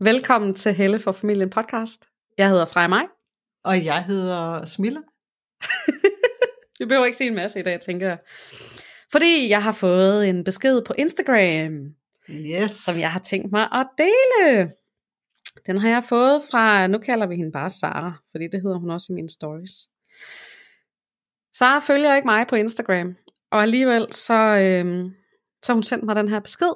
Velkommen 0.00 0.54
til 0.54 0.74
Helle 0.74 0.98
for 0.98 1.12
Familien 1.12 1.50
podcast. 1.50 2.08
Jeg 2.38 2.48
hedder 2.48 2.64
Freja 2.64 2.86
Maj. 2.88 3.06
Og 3.64 3.84
jeg 3.84 4.04
hedder 4.04 4.64
Smille. 4.64 5.02
Vi 6.78 6.84
behøver 6.84 7.04
ikke 7.04 7.16
sige 7.16 7.28
en 7.28 7.34
masse 7.34 7.60
i 7.60 7.62
dag, 7.62 7.80
tænker 7.80 8.08
jeg. 8.08 8.18
Fordi 9.12 9.48
jeg 9.48 9.62
har 9.62 9.72
fået 9.72 10.28
en 10.28 10.44
besked 10.44 10.82
på 10.84 10.94
Instagram, 10.98 11.94
Yes. 12.30 12.70
som 12.70 12.98
jeg 13.00 13.12
har 13.12 13.20
tænkt 13.20 13.52
mig 13.52 13.68
at 13.72 13.86
dele. 13.98 14.70
Den 15.66 15.78
har 15.78 15.88
jeg 15.88 16.04
fået 16.04 16.42
fra, 16.50 16.86
nu 16.86 16.98
kalder 16.98 17.26
vi 17.26 17.36
hende 17.36 17.52
bare 17.52 17.70
Sara, 17.70 18.12
fordi 18.30 18.44
det 18.52 18.62
hedder 18.62 18.78
hun 18.78 18.90
også 18.90 19.06
i 19.12 19.14
mine 19.14 19.30
stories. 19.30 19.72
Sara 21.58 21.78
følger 21.80 22.16
ikke 22.16 22.26
mig 22.26 22.46
på 22.46 22.56
Instagram, 22.56 23.16
og 23.50 23.62
alligevel 23.62 24.12
så, 24.12 24.34
øhm, 24.34 25.10
så 25.62 25.72
hun 25.72 25.82
sendt 25.82 26.04
mig 26.04 26.16
den 26.16 26.28
her 26.28 26.40
besked. 26.40 26.72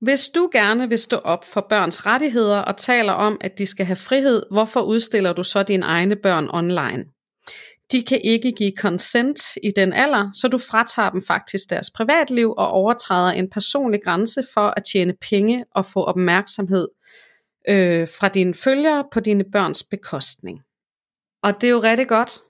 Hvis 0.00 0.28
du 0.28 0.48
gerne 0.52 0.88
vil 0.88 0.98
stå 0.98 1.16
op 1.16 1.44
for 1.44 1.66
børns 1.68 2.06
rettigheder 2.06 2.58
og 2.58 2.76
taler 2.76 3.12
om, 3.12 3.38
at 3.40 3.58
de 3.58 3.66
skal 3.66 3.86
have 3.86 3.96
frihed, 3.96 4.42
hvorfor 4.50 4.80
udstiller 4.80 5.32
du 5.32 5.42
så 5.42 5.62
dine 5.62 5.86
egne 5.86 6.16
børn 6.16 6.48
online? 6.52 7.04
De 7.92 8.02
kan 8.02 8.20
ikke 8.24 8.52
give 8.52 8.72
consent 8.78 9.40
i 9.62 9.70
den 9.76 9.92
alder, 9.92 10.30
så 10.34 10.48
du 10.48 10.58
fratager 10.58 11.10
dem 11.10 11.22
faktisk 11.26 11.70
deres 11.70 11.90
privatliv 11.90 12.54
og 12.58 12.68
overtræder 12.68 13.30
en 13.30 13.50
personlig 13.50 14.00
grænse 14.04 14.44
for 14.54 14.74
at 14.76 14.82
tjene 14.92 15.14
penge 15.30 15.64
og 15.74 15.86
få 15.86 16.04
opmærksomhed 16.04 16.88
øh, 17.68 18.08
fra 18.08 18.28
dine 18.28 18.54
følgere 18.54 19.04
på 19.12 19.20
dine 19.20 19.44
børns 19.52 19.82
bekostning. 19.82 20.62
Og 21.42 21.60
det 21.60 21.66
er 21.66 21.70
jo 21.70 21.80
rigtig 21.80 22.08
godt, 22.08 22.40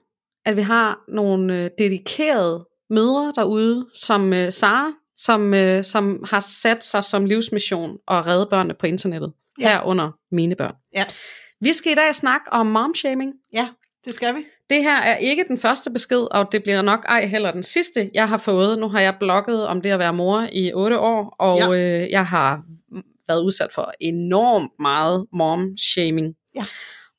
at 0.45 0.55
vi 0.55 0.61
har 0.61 0.99
nogle 1.07 1.63
øh, 1.63 1.69
dedikerede 1.77 2.67
mødre 2.89 3.33
derude, 3.35 3.89
som 3.93 4.33
øh, 4.33 4.51
Sara, 4.51 4.91
som, 5.17 5.53
øh, 5.53 5.83
som 5.83 6.23
har 6.29 6.39
sat 6.39 6.83
sig 6.85 7.03
som 7.03 7.25
livsmission 7.25 7.97
at 8.07 8.27
redde 8.27 8.47
børnene 8.49 8.73
på 8.73 8.85
internettet, 8.87 9.33
Ja. 9.59 9.69
herunder 9.69 10.11
mine 10.31 10.55
børn. 10.55 10.73
Ja. 10.93 11.05
Vi 11.61 11.73
skal 11.73 11.91
i 11.91 11.95
dag 11.95 12.15
snakke 12.15 12.53
om 12.53 12.65
momshaming. 12.65 13.33
Ja, 13.53 13.67
det 14.05 14.13
skal 14.13 14.35
vi. 14.35 14.43
Det 14.69 14.83
her 14.83 14.97
er 14.97 15.15
ikke 15.17 15.45
den 15.47 15.57
første 15.57 15.89
besked, 15.91 16.27
og 16.31 16.51
det 16.51 16.63
bliver 16.63 16.81
nok 16.81 17.05
ej 17.07 17.25
heller 17.25 17.51
den 17.51 17.63
sidste, 17.63 18.09
jeg 18.13 18.29
har 18.29 18.37
fået. 18.37 18.79
Nu 18.79 18.89
har 18.89 18.99
jeg 18.99 19.15
blogget 19.19 19.67
om 19.67 19.81
det 19.81 19.89
at 19.89 19.99
være 19.99 20.13
mor 20.13 20.47
i 20.51 20.73
8 20.73 20.99
år, 20.99 21.35
og 21.39 21.57
Ja. 21.75 22.01
øh, 22.03 22.09
jeg 22.09 22.25
har 22.27 22.61
været 23.27 23.41
udsat 23.43 23.73
for 23.73 23.91
enormt 23.99 24.71
meget 24.79 25.25
mom-shaming. 25.33 26.35
Ja. 26.55 26.63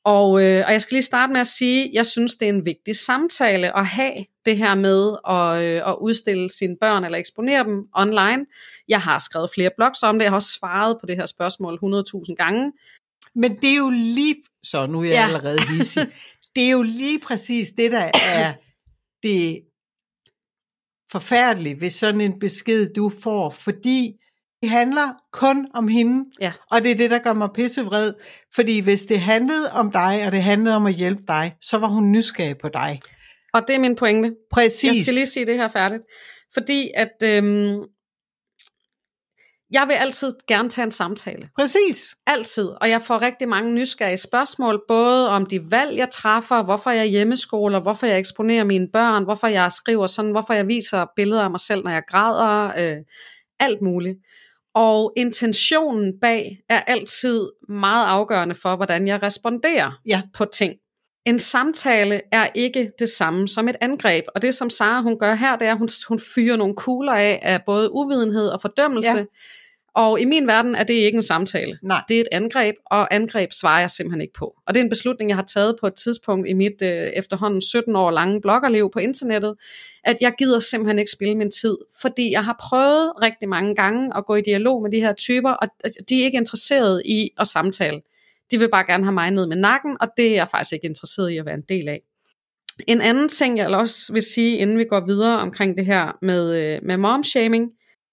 Og, 0.09 0.43
øh, 0.43 0.63
og 0.67 0.71
jeg 0.71 0.81
skal 0.81 0.95
lige 0.95 1.03
starte 1.03 1.33
med 1.33 1.41
at 1.41 1.47
sige, 1.47 1.83
at 1.85 1.89
jeg 1.93 2.05
synes, 2.05 2.35
det 2.35 2.45
er 2.45 2.53
en 2.53 2.65
vigtig 2.65 2.95
samtale 2.95 3.77
at 3.77 3.85
have 3.85 4.25
det 4.45 4.57
her 4.57 4.75
med 4.75 5.15
at, 5.29 5.63
øh, 5.63 5.89
at 5.89 5.95
udstille 6.01 6.49
sine 6.49 6.77
børn 6.81 7.03
eller 7.03 7.17
eksponere 7.17 7.63
dem 7.63 7.87
online. 7.95 8.45
Jeg 8.87 9.01
har 9.01 9.19
skrevet 9.19 9.49
flere 9.53 9.69
blogs 9.77 10.03
om 10.03 10.15
det, 10.19 10.23
jeg 10.23 10.31
har 10.31 10.35
også 10.35 10.51
svaret 10.59 10.97
på 10.99 11.05
det 11.05 11.15
her 11.15 11.25
spørgsmål 11.25 11.79
100.000 11.83 12.35
gange. 12.35 12.71
Men 13.35 13.55
det 13.61 13.69
er 13.69 13.75
jo 13.75 13.89
lige, 13.89 14.35
så 14.63 14.87
nu 14.87 14.99
er 14.99 15.03
jeg 15.03 15.13
Ja. 15.13 15.25
allerede 15.25 15.59
hissig. 15.69 16.07
Det 16.55 16.63
er 16.63 16.69
jo 16.71 16.81
lige 16.81 17.19
præcis 17.19 17.69
det, 17.71 17.91
der 17.91 18.11
er 18.37 18.53
det 19.23 19.61
forfærdelige 21.11 21.81
ved 21.81 21.89
sådan 21.89 22.21
en 22.21 22.39
besked, 22.39 22.93
du 22.93 23.11
får, 23.23 23.49
fordi 23.49 24.13
det 24.61 24.69
handler 24.69 25.13
kun 25.33 25.67
om 25.73 25.87
hende, 25.87 26.25
Ja. 26.41 26.51
og 26.71 26.83
det 26.83 26.91
er 26.91 26.95
det, 26.95 27.11
der 27.11 27.19
gør 27.19 27.33
mig 27.33 27.49
pissevred, 27.53 28.13
fordi 28.55 28.79
hvis 28.79 29.01
det 29.01 29.19
handlede 29.19 29.71
om 29.71 29.91
dig, 29.91 30.23
og 30.25 30.31
det 30.31 30.43
handlede 30.43 30.75
om 30.75 30.85
at 30.85 30.93
hjælpe 30.93 31.23
dig, 31.27 31.55
så 31.61 31.77
var 31.77 31.87
hun 31.87 32.11
nysgerrig 32.11 32.57
på 32.57 32.69
dig. 32.69 32.99
Og 33.53 33.67
det 33.67 33.75
er 33.75 33.79
min 33.79 33.95
pointe. 33.95 34.33
Præcis. 34.51 34.83
Jeg 34.83 35.05
skal 35.05 35.13
lige 35.13 35.27
sige 35.27 35.45
det 35.45 35.55
her 35.55 35.67
færdigt. 35.67 36.03
Fordi 36.53 36.91
at 36.95 37.13
øhm, 37.23 37.83
jeg 39.71 39.83
vil 39.87 39.93
altid 39.93 40.31
gerne 40.47 40.69
tage 40.69 40.85
en 40.85 40.91
samtale. 40.91 41.49
Præcis. 41.59 42.15
Altid. 42.27 42.67
Og 42.81 42.89
jeg 42.89 43.01
får 43.01 43.21
rigtig 43.21 43.47
mange 43.49 43.73
nysgerrige 43.73 44.17
spørgsmål, 44.17 44.81
både 44.87 45.29
om 45.29 45.45
de 45.45 45.71
valg, 45.71 45.97
jeg 45.97 46.09
træffer, 46.09 46.63
hvorfor 46.63 46.89
jeg 46.89 47.05
hjemmeskoler, 47.05 47.79
hvorfor 47.81 48.05
jeg 48.05 48.19
eksponerer 48.19 48.63
mine 48.63 48.87
børn, 48.93 49.23
hvorfor 49.23 49.47
jeg 49.47 49.71
skriver 49.71 50.07
sådan, 50.07 50.31
hvorfor 50.31 50.53
jeg 50.53 50.67
viser 50.67 51.05
billeder 51.15 51.43
af 51.43 51.51
mig 51.51 51.59
selv, 51.59 51.83
når 51.83 51.91
jeg 51.91 52.03
græder, 52.07 52.73
øh, 52.77 52.97
alt 53.59 53.81
muligt. 53.81 54.17
Og 54.75 55.13
intentionen 55.17 56.13
bag 56.21 56.59
er 56.69 56.79
altid 56.81 57.49
meget 57.69 58.05
afgørende 58.05 58.55
for, 58.55 58.75
hvordan 58.75 59.07
jeg 59.07 59.23
responderer 59.23 59.99
Ja. 60.07 60.21
på 60.33 60.45
ting. 60.45 60.73
En 61.25 61.39
samtale 61.39 62.21
er 62.31 62.47
ikke 62.55 62.91
det 62.99 63.09
samme 63.09 63.47
som 63.47 63.67
et 63.67 63.75
angreb, 63.81 64.25
og 64.35 64.41
det 64.41 64.55
som 64.55 64.69
Sara 64.69 65.01
hun 65.01 65.19
gør 65.19 65.33
her, 65.35 65.55
det 65.55 65.67
er, 65.67 65.71
at 65.71 65.77
hun, 65.77 65.89
hun 66.07 66.19
fyrer 66.35 66.55
nogle 66.57 66.75
kugler 66.75 67.13
af 67.13 67.39
af 67.41 67.59
både 67.65 67.91
uvidenhed 67.91 68.47
og 68.47 68.61
fordømmelse. 68.61 69.17
Ja. 69.17 69.23
Og 69.95 70.21
i 70.21 70.25
min 70.25 70.47
verden 70.47 70.75
er 70.75 70.83
det 70.83 70.93
ikke 70.93 71.15
en 71.15 71.23
samtale. 71.23 71.79
Nej. 71.83 72.01
Det 72.09 72.17
er 72.17 72.21
et 72.21 72.27
angreb, 72.31 72.75
og 72.85 73.13
angreb 73.15 73.51
svarer 73.51 73.79
jeg 73.79 73.91
simpelthen 73.91 74.21
ikke 74.21 74.33
på. 74.33 74.55
Og 74.67 74.73
det 74.73 74.79
er 74.79 74.83
en 74.83 74.89
beslutning, 74.89 75.29
jeg 75.29 75.37
har 75.37 75.43
taget 75.43 75.75
på 75.79 75.87
et 75.87 75.93
tidspunkt 75.93 76.47
i 76.47 76.53
mit 76.53 76.81
øh, 76.83 76.89
efterhånden 76.89 77.61
17 77.61 77.95
år 77.95 78.11
lange 78.11 78.41
bloggerliv 78.41 78.89
på 78.93 78.99
internettet, 78.99 79.55
at 80.03 80.17
jeg 80.21 80.33
gider 80.37 80.59
simpelthen 80.59 80.99
ikke 80.99 81.11
spille 81.11 81.35
min 81.35 81.51
tid, 81.51 81.77
fordi 82.01 82.31
jeg 82.31 82.45
har 82.45 82.55
prøvet 82.59 83.13
rigtig 83.21 83.49
mange 83.49 83.75
gange 83.75 84.17
at 84.17 84.25
gå 84.25 84.35
i 84.35 84.41
dialog 84.41 84.81
med 84.81 84.91
de 84.91 84.99
her 84.99 85.13
typer, 85.13 85.51
og 85.51 85.67
de 86.09 86.21
er 86.21 86.25
ikke 86.25 86.37
interesserede 86.37 87.01
i 87.05 87.29
at 87.39 87.47
samtale. 87.47 88.01
De 88.51 88.59
vil 88.59 88.69
bare 88.69 88.85
gerne 88.87 89.03
have 89.03 89.13
mig 89.13 89.31
ned 89.31 89.47
med 89.47 89.57
nakken, 89.57 89.97
og 90.01 90.07
det 90.17 90.27
er 90.27 90.35
jeg 90.35 90.49
faktisk 90.49 90.73
ikke 90.73 90.87
interesseret 90.87 91.29
i 91.29 91.37
at 91.37 91.45
være 91.45 91.55
en 91.55 91.65
del 91.69 91.89
af. 91.89 92.01
En 92.87 93.01
anden 93.01 93.29
ting, 93.29 93.57
jeg 93.57 93.67
også 93.67 94.13
vil 94.13 94.21
sige, 94.21 94.57
inden 94.57 94.77
vi 94.77 94.83
går 94.83 95.05
videre 95.05 95.39
omkring 95.39 95.77
det 95.77 95.85
her 95.85 96.17
med, 96.21 96.55
øh, 96.55 96.79
med 96.83 96.97
momshaming, 96.97 97.71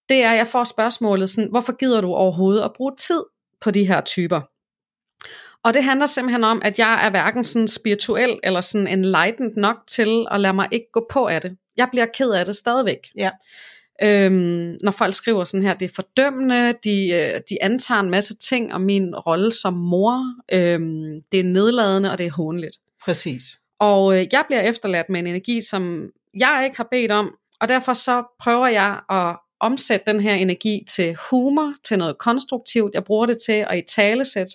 det 0.08 0.24
er, 0.24 0.30
at 0.30 0.36
jeg 0.36 0.46
får 0.46 0.64
spørgsmålet 0.64 1.30
sådan, 1.30 1.50
hvorfor 1.50 1.76
gider 1.76 2.00
du 2.00 2.12
overhovedet 2.12 2.62
at 2.62 2.72
bruge 2.72 2.92
tid 2.96 3.22
på 3.60 3.70
de 3.70 3.84
her 3.84 4.00
typer? 4.00 4.40
Og 5.64 5.74
det 5.74 5.84
handler 5.84 6.06
simpelthen 6.06 6.44
om, 6.44 6.62
at 6.64 6.78
jeg 6.78 7.06
er 7.06 7.10
hverken 7.10 7.44
sådan 7.44 7.68
spirituel 7.68 8.38
eller 8.42 8.60
sådan 8.60 8.86
enlightened 8.86 9.56
nok 9.56 9.76
til 9.88 10.26
at 10.30 10.40
lade 10.40 10.54
mig 10.54 10.68
ikke 10.72 10.86
gå 10.92 11.06
på 11.10 11.26
af 11.26 11.40
det. 11.40 11.56
Jeg 11.76 11.88
bliver 11.92 12.06
ked 12.14 12.30
af 12.30 12.44
det 12.44 12.56
stadigvæk. 12.56 13.08
Ja. 13.16 13.30
Øhm, 14.02 14.76
når 14.80 14.90
folk 14.90 15.14
skriver 15.14 15.44
sådan 15.44 15.66
her, 15.66 15.74
det 15.74 15.90
er 15.90 15.94
fordømmende, 15.94 16.74
de, 16.84 17.10
øh, 17.12 17.40
de 17.50 17.62
antager 17.62 18.00
en 18.00 18.10
masse 18.10 18.36
ting 18.36 18.74
om 18.74 18.80
min 18.80 19.14
rolle 19.14 19.52
som 19.52 19.74
mor, 19.74 20.34
øhm, 20.52 21.22
det 21.32 21.40
er 21.40 21.44
nedladende 21.44 22.10
og 22.10 22.18
det 22.18 22.26
er 22.26 22.32
hånligt. 22.32 22.76
Præcis. 23.04 23.42
Og 23.78 24.18
øh, 24.18 24.26
jeg 24.32 24.44
bliver 24.46 24.60
efterladt 24.60 25.08
med 25.08 25.20
en 25.20 25.26
energi, 25.26 25.62
som 25.62 26.10
jeg 26.34 26.62
ikke 26.64 26.76
har 26.76 26.88
bedt 26.90 27.12
om, 27.12 27.34
og 27.60 27.68
derfor 27.68 27.92
så 27.92 28.24
prøver 28.40 28.66
jeg 28.66 29.00
at 29.10 29.36
omsætte 29.60 30.12
den 30.12 30.20
her 30.20 30.34
energi 30.34 30.84
til 30.88 31.16
humor, 31.30 31.74
til 31.84 31.98
noget 31.98 32.18
konstruktivt. 32.18 32.94
Jeg 32.94 33.04
bruger 33.04 33.26
det 33.26 33.36
til 33.46 33.66
at 33.68 33.78
i 33.78 33.82
talesæt 33.94 34.48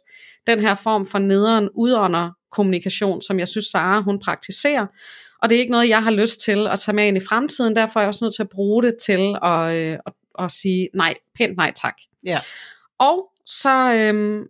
den 0.48 0.60
her 0.60 0.76
form 0.76 1.06
for 1.06 1.20
nederen 1.20 1.70
udånder 1.74 2.32
kommunikation, 2.52 3.22
som 3.22 3.40
jeg 3.40 3.48
synes 3.48 3.66
Sara 3.66 4.02
hun 4.02 4.20
praktiserer. 4.20 4.88
Og 5.42 5.50
det 5.50 5.56
er 5.56 5.60
ikke 5.60 5.72
noget, 5.72 5.90
jeg 5.90 6.04
har 6.04 6.12
lyst 6.12 6.40
til 6.42 6.68
at 6.68 6.80
tage 6.80 6.96
med 6.96 7.08
ind 7.08 7.18
i 7.18 7.26
fremtiden, 7.30 7.76
derfor 7.76 8.00
er 8.00 8.04
jeg 8.04 8.08
også 8.08 8.26
nødt 8.26 8.36
til 8.36 8.44
at 8.44 8.50
bruge 8.50 8.84
det 8.84 8.98
til 8.98 9.36
at, 9.44 9.76
øh, 9.76 9.98
at, 10.06 10.14
at 10.40 10.52
sige 10.52 10.90
nej, 10.94 11.14
pænt 11.36 11.58
nej 11.58 11.72
tak. 11.76 11.94
Ja. 12.26 12.40
Og 13.00 13.32
så, 13.46 13.94
øhm, 13.94 14.44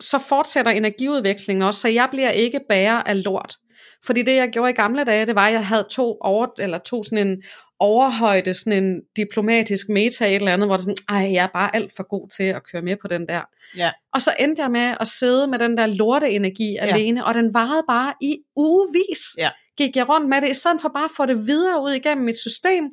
så 0.00 0.18
fortsætter 0.18 0.72
energiudvekslingen 0.72 1.62
også, 1.62 1.80
så 1.80 1.88
jeg 1.88 2.08
bliver 2.10 2.30
ikke 2.30 2.60
bærer 2.68 3.02
af 3.02 3.24
lort. 3.24 3.56
Fordi 4.04 4.22
det 4.22 4.36
jeg 4.36 4.50
gjorde 4.50 4.70
i 4.70 4.74
gamle 4.74 5.04
dage, 5.04 5.26
det 5.26 5.34
var, 5.34 5.46
at 5.46 5.52
jeg 5.52 5.66
havde 5.66 5.86
to, 5.90 6.16
over, 6.20 6.46
eller 6.58 6.78
to 6.78 7.02
sådan 7.02 7.28
en 7.28 7.42
overhøjde, 7.80 8.54
sådan 8.54 8.84
en 8.84 9.00
diplomatisk 9.16 9.88
meta 9.88 10.26
et 10.26 10.34
eller 10.34 10.52
andet, 10.52 10.68
hvor 10.68 10.76
det 10.76 10.84
sådan, 10.84 10.96
ej, 11.08 11.32
jeg 11.32 11.42
er 11.42 11.48
bare 11.54 11.76
alt 11.76 11.92
for 11.96 12.02
god 12.02 12.28
til 12.28 12.42
at 12.42 12.62
køre 12.72 12.82
med 12.82 12.96
på 12.96 13.08
den 13.08 13.28
der. 13.28 13.40
Ja. 13.76 13.90
Og 14.14 14.22
så 14.22 14.30
endte 14.40 14.62
jeg 14.62 14.70
med 14.70 14.94
at 15.00 15.06
sidde 15.06 15.46
med 15.46 15.58
den 15.58 15.76
der 15.76 15.86
lorte 15.86 16.30
energi 16.30 16.72
ja. 16.72 16.86
alene, 16.86 17.24
og 17.24 17.34
den 17.34 17.54
varede 17.54 17.82
bare 17.88 18.14
i 18.20 18.38
ugevis. 18.56 19.20
Ja. 19.38 19.50
Gik 19.76 19.96
jeg 19.96 20.08
rundt 20.08 20.28
med 20.28 20.40
det, 20.40 20.50
i 20.50 20.54
stedet 20.54 20.80
for 20.80 20.88
bare 20.88 21.04
at 21.04 21.10
få 21.16 21.26
det 21.26 21.46
videre 21.46 21.82
ud 21.82 21.90
igennem 21.90 22.24
mit 22.24 22.38
system, 22.38 22.84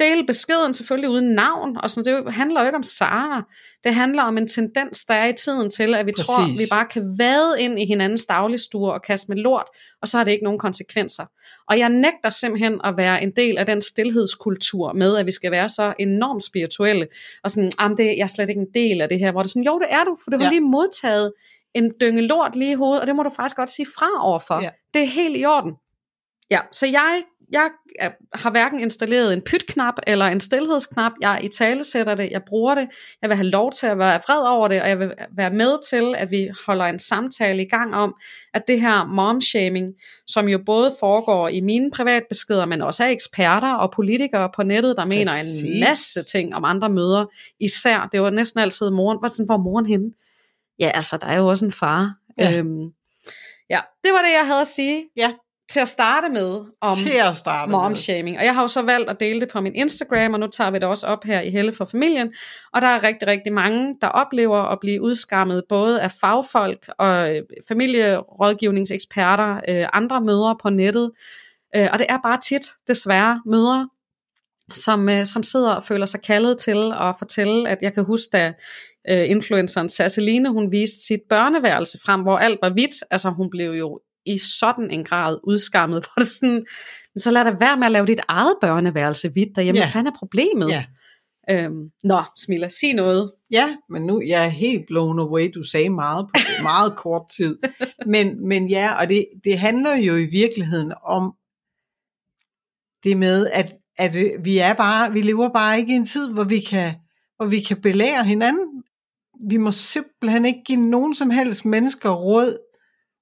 dele 0.00 0.26
beskeden 0.26 0.74
selvfølgelig 0.74 1.10
uden 1.10 1.34
navn, 1.34 1.76
og 1.82 1.90
sådan, 1.90 2.24
det 2.24 2.34
handler 2.34 2.60
jo 2.60 2.66
ikke 2.66 2.76
om 2.76 2.82
Sara. 2.82 3.42
Det 3.84 3.94
handler 3.94 4.22
om 4.22 4.38
en 4.38 4.48
tendens, 4.48 5.04
der 5.04 5.14
er 5.14 5.26
i 5.26 5.32
tiden 5.32 5.70
til, 5.70 5.94
at 5.94 6.06
vi 6.06 6.12
Præcis. 6.12 6.26
tror, 6.26 6.46
vi 6.58 6.66
bare 6.70 6.86
kan 6.86 7.14
vade 7.18 7.54
ind 7.62 7.80
i 7.80 7.84
hinandens 7.86 8.24
dagligstue 8.24 8.92
og 8.92 9.02
kaste 9.02 9.26
med 9.28 9.36
lort, 9.36 9.66
og 10.02 10.08
så 10.08 10.16
har 10.16 10.24
det 10.24 10.32
ikke 10.32 10.44
nogen 10.44 10.58
konsekvenser. 10.58 11.24
Og 11.68 11.78
jeg 11.78 11.88
nægter 11.88 12.30
simpelthen 12.30 12.80
at 12.84 12.94
være 12.96 13.22
en 13.22 13.30
del 13.36 13.58
af 13.58 13.66
den 13.66 13.82
stillhedskultur 13.82 14.92
med, 14.92 15.16
at 15.16 15.26
vi 15.26 15.30
skal 15.32 15.50
være 15.50 15.68
så 15.68 15.94
enormt 15.98 16.44
spirituelle, 16.44 17.06
og 17.44 17.50
sådan, 17.50 17.70
"Jamen, 17.80 17.96
det, 17.98 18.04
jeg 18.06 18.18
er 18.18 18.26
slet 18.26 18.48
ikke 18.48 18.60
en 18.60 18.72
del 18.74 19.00
af 19.00 19.08
det 19.08 19.18
her, 19.18 19.32
hvor 19.32 19.42
det 19.42 19.48
er 19.48 19.50
sådan, 19.50 19.62
jo 19.64 19.78
det 19.78 19.88
er 19.90 20.04
du, 20.04 20.16
for 20.24 20.30
du 20.30 20.36
har 20.36 20.44
Ja. 20.44 20.50
lige 20.50 20.60
modtaget 20.60 21.32
en 21.74 21.92
dynge 22.00 22.22
lort 22.22 22.56
lige 22.56 22.72
i 22.72 22.74
hovedet, 22.74 23.00
og 23.00 23.06
det 23.06 23.16
må 23.16 23.22
du 23.22 23.30
faktisk 23.36 23.56
godt 23.56 23.70
sige 23.70 23.86
fra 23.98 24.26
overfor. 24.26 24.62
Ja. 24.62 24.70
Det 24.94 25.02
er 25.02 25.06
helt 25.06 25.36
i 25.36 25.44
orden. 25.44 25.72
Ja, 26.50 26.60
så 26.72 26.86
jeg, 26.86 27.22
jeg 27.52 27.68
er- 27.98 28.10
har 28.38 28.50
hverken 28.50 28.80
installeret 28.80 29.32
en 29.32 29.42
pytknap 29.42 29.94
eller 30.06 30.24
en 30.26 30.40
stillhedsknap. 30.40 31.12
Jeg 31.20 31.40
i 31.42 31.48
tale 31.48 31.84
sætter 31.84 32.14
det, 32.14 32.30
jeg 32.30 32.42
bruger 32.46 32.74
det. 32.74 32.88
Jeg 33.22 33.30
vil 33.30 33.36
have 33.36 33.46
lov 33.48 33.72
til 33.72 33.86
at 33.86 33.98
være 33.98 34.20
vred 34.28 34.46
over 34.48 34.68
det, 34.68 34.82
og 34.82 34.88
jeg 34.88 34.98
vil 34.98 35.12
være 35.36 35.50
med 35.50 35.88
til, 35.90 36.14
at 36.18 36.30
vi 36.30 36.48
holder 36.66 36.84
en 36.84 36.98
samtale 36.98 37.62
i 37.62 37.68
gang 37.68 37.94
om, 37.94 38.14
at 38.54 38.62
det 38.68 38.80
her 38.80 39.04
momshaming, 39.06 39.94
som 40.26 40.48
jo 40.48 40.58
både 40.66 40.94
foregår 41.00 41.48
i 41.48 41.60
mine 41.60 41.90
privatbeskeder, 41.90 42.64
men 42.64 42.82
også 42.82 43.04
af 43.04 43.10
eksperter 43.10 43.72
og 43.74 43.92
politikere 43.92 44.50
på 44.56 44.62
nettet, 44.62 44.96
der 44.96 45.04
mener 45.04 45.32
en 45.32 45.80
masse 45.80 46.22
ting 46.24 46.54
om 46.54 46.64
andre 46.64 46.88
møder. 46.88 47.26
Især, 47.60 48.08
det 48.12 48.22
var 48.22 48.30
næsten 48.30 48.60
altid 48.60 48.90
moren. 48.90 49.18
Hvor, 49.18 49.44
hvor 49.44 49.56
moren 49.56 49.86
henne? 49.86 50.10
ja, 50.78 50.90
altså, 50.94 51.16
der 51.16 51.26
er 51.26 51.38
jo 51.38 51.46
også 51.46 51.64
en 51.64 51.72
far. 51.72 52.14
Ja. 52.38 52.58
Øhm, 52.58 52.82
ja, 53.70 53.80
det 54.04 54.10
var 54.12 54.18
det, 54.22 54.32
jeg 54.38 54.46
havde 54.46 54.60
at 54.60 54.66
sige. 54.66 55.04
Ja. 55.16 55.32
Til 55.70 55.80
at 55.80 55.88
starte 55.88 56.28
med 56.28 56.64
om 56.80 56.96
Til 56.96 57.12
at 57.28 57.36
starte 57.36 57.70
momshaming. 57.70 58.38
Og 58.38 58.44
jeg 58.44 58.54
har 58.54 58.62
jo 58.62 58.68
så 58.68 58.82
valgt 58.82 59.10
at 59.10 59.20
dele 59.20 59.40
det 59.40 59.48
på 59.48 59.60
min 59.60 59.74
Instagram, 59.74 60.32
og 60.32 60.40
nu 60.40 60.46
tager 60.46 60.70
vi 60.70 60.78
det 60.78 60.84
også 60.84 61.06
op 61.06 61.24
her 61.24 61.40
i 61.40 61.50
Helle 61.50 61.72
for 61.72 61.84
familien. 61.84 62.34
Og 62.72 62.82
der 62.82 62.88
er 62.88 63.02
rigtig, 63.02 63.28
rigtig 63.28 63.52
mange, 63.52 63.96
der 64.00 64.08
oplever 64.08 64.58
at 64.58 64.80
blive 64.80 65.02
udskammet, 65.02 65.62
både 65.68 66.00
af 66.00 66.12
fagfolk 66.12 66.88
og 66.98 67.36
øh, 67.36 67.42
familierådgivningseksperter, 67.68 69.60
øh, 69.68 69.86
andre 69.92 70.20
mødre 70.20 70.56
på 70.62 70.70
nettet. 70.70 71.10
Øh, 71.76 71.88
og 71.92 71.98
det 71.98 72.06
er 72.08 72.18
bare 72.22 72.40
tit, 72.40 72.66
desværre, 72.88 73.42
mødre, 73.46 73.88
som, 74.72 75.08
øh, 75.08 75.26
som 75.26 75.42
sidder 75.42 75.70
og 75.70 75.82
føler 75.82 76.06
sig 76.06 76.22
kaldet 76.22 76.58
til 76.58 76.92
at 77.00 77.14
fortælle, 77.18 77.68
at 77.68 77.78
jeg 77.82 77.94
kan 77.94 78.04
huske, 78.04 78.28
da 78.32 78.52
øh, 79.08 79.30
influenceren 79.30 79.88
Sasseline, 79.88 80.48
hun 80.48 80.72
viste 80.72 81.06
sit 81.06 81.20
børneværelse 81.28 81.98
frem, 82.04 82.22
hvor 82.22 82.38
alt 82.38 82.58
var 82.62 82.70
hvidt. 82.70 82.94
Altså 83.10 83.30
hun 83.30 83.50
blev 83.50 83.70
jo 83.70 84.00
i 84.26 84.38
sådan 84.38 84.90
en 84.90 85.04
grad 85.04 85.38
udskammet, 85.44 86.04
hvor 86.04 86.20
det 86.20 86.28
sådan, 86.28 86.64
men 87.14 87.20
så 87.20 87.30
lad 87.30 87.44
da 87.44 87.50
være 87.60 87.76
med 87.76 87.86
at 87.86 87.92
lave 87.92 88.06
dit 88.06 88.20
eget 88.28 88.54
børneværelse 88.60 89.28
hvidt 89.28 89.56
derhjemme. 89.56 89.78
Ja. 89.78 89.84
Hvad 89.84 89.92
fanden 89.92 90.12
er 90.12 90.18
problemet? 90.18 90.70
Ja. 90.70 90.84
Øhm, 91.50 91.90
nå, 92.02 92.22
Smilla, 92.36 92.68
sig 92.68 92.94
noget. 92.94 93.32
Ja, 93.50 93.76
men 93.90 94.06
nu 94.06 94.22
jeg 94.26 94.44
er 94.44 94.48
helt 94.48 94.86
blown 94.86 95.18
away. 95.18 95.50
Du 95.54 95.62
sagde 95.62 95.90
meget 95.90 96.26
på 96.26 96.40
meget 96.62 96.96
kort 96.96 97.22
tid. 97.36 97.58
Men, 98.06 98.48
men 98.48 98.68
ja, 98.68 98.94
og 98.94 99.08
det, 99.08 99.26
det 99.44 99.58
handler 99.58 99.96
jo 99.96 100.16
i 100.16 100.24
virkeligheden 100.24 100.92
om 101.04 101.34
det 103.04 103.16
med, 103.16 103.50
at, 103.52 103.72
at 103.98 104.16
vi 104.44 104.58
er 104.58 104.74
bare, 104.74 105.12
vi 105.12 105.22
lever 105.22 105.48
bare 105.48 105.78
ikke 105.78 105.92
i 105.92 105.96
en 105.96 106.06
tid, 106.06 106.32
hvor 106.32 106.44
vi 106.44 106.60
kan, 106.60 106.94
hvor 107.36 107.46
vi 107.46 107.60
kan 107.60 107.80
belære 107.80 108.24
hinanden. 108.24 108.82
Vi 109.50 109.56
må 109.56 109.72
simpelthen 109.72 110.44
ikke 110.44 110.62
give 110.66 110.80
nogen 110.80 111.14
som 111.14 111.30
helst 111.30 111.64
mennesker 111.64 112.10
råd, 112.10 112.56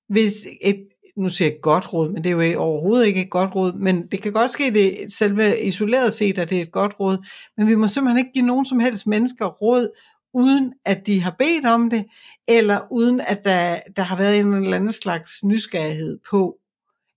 hvis 0.08 0.46
et, 0.62 0.86
nu 1.16 1.28
siger 1.28 1.49
jeg 1.49 1.58
godt 1.62 1.93
råd, 1.93 2.11
men 2.11 2.25
det 2.25 2.32
er 2.32 2.52
jo 2.52 2.61
overhovedet 2.61 3.06
ikke 3.06 3.20
et 3.20 3.31
godt 3.31 3.55
råd, 3.55 3.72
men 3.72 4.06
det 4.06 4.22
kan 4.22 4.32
godt 4.32 4.50
ske, 4.50 4.70
det 4.75 5.12
selve 5.12 5.61
isoleret 5.61 6.14
set, 6.14 6.38
at 6.38 6.50
det 6.50 6.58
er 6.58 6.62
et 6.62 6.72
godt 6.72 7.00
råd, 7.00 7.26
men 7.56 7.69
vi 7.69 7.75
må 7.75 7.88
simpelthen 7.88 8.19
ikke 8.19 8.32
give 8.32 8.46
nogen 8.46 8.66
som 8.66 8.81
helst 8.81 9.06
mennesker 9.06 9.46
råd, 9.46 9.88
uden 10.34 10.72
at 10.84 11.06
de 11.06 11.20
har 11.20 11.34
bedt 11.38 11.66
om 11.66 11.90
det, 11.90 12.05
eller 12.49 12.81
uden 12.93 13.20
at 13.20 13.44
der, 13.44 13.81
der 13.96 14.02
har 14.02 14.16
været 14.16 14.40
en 14.40 14.55
eller 14.55 14.76
anden 14.76 14.93
slags 14.93 15.44
nysgerrighed 15.44 16.19
på 16.31 16.56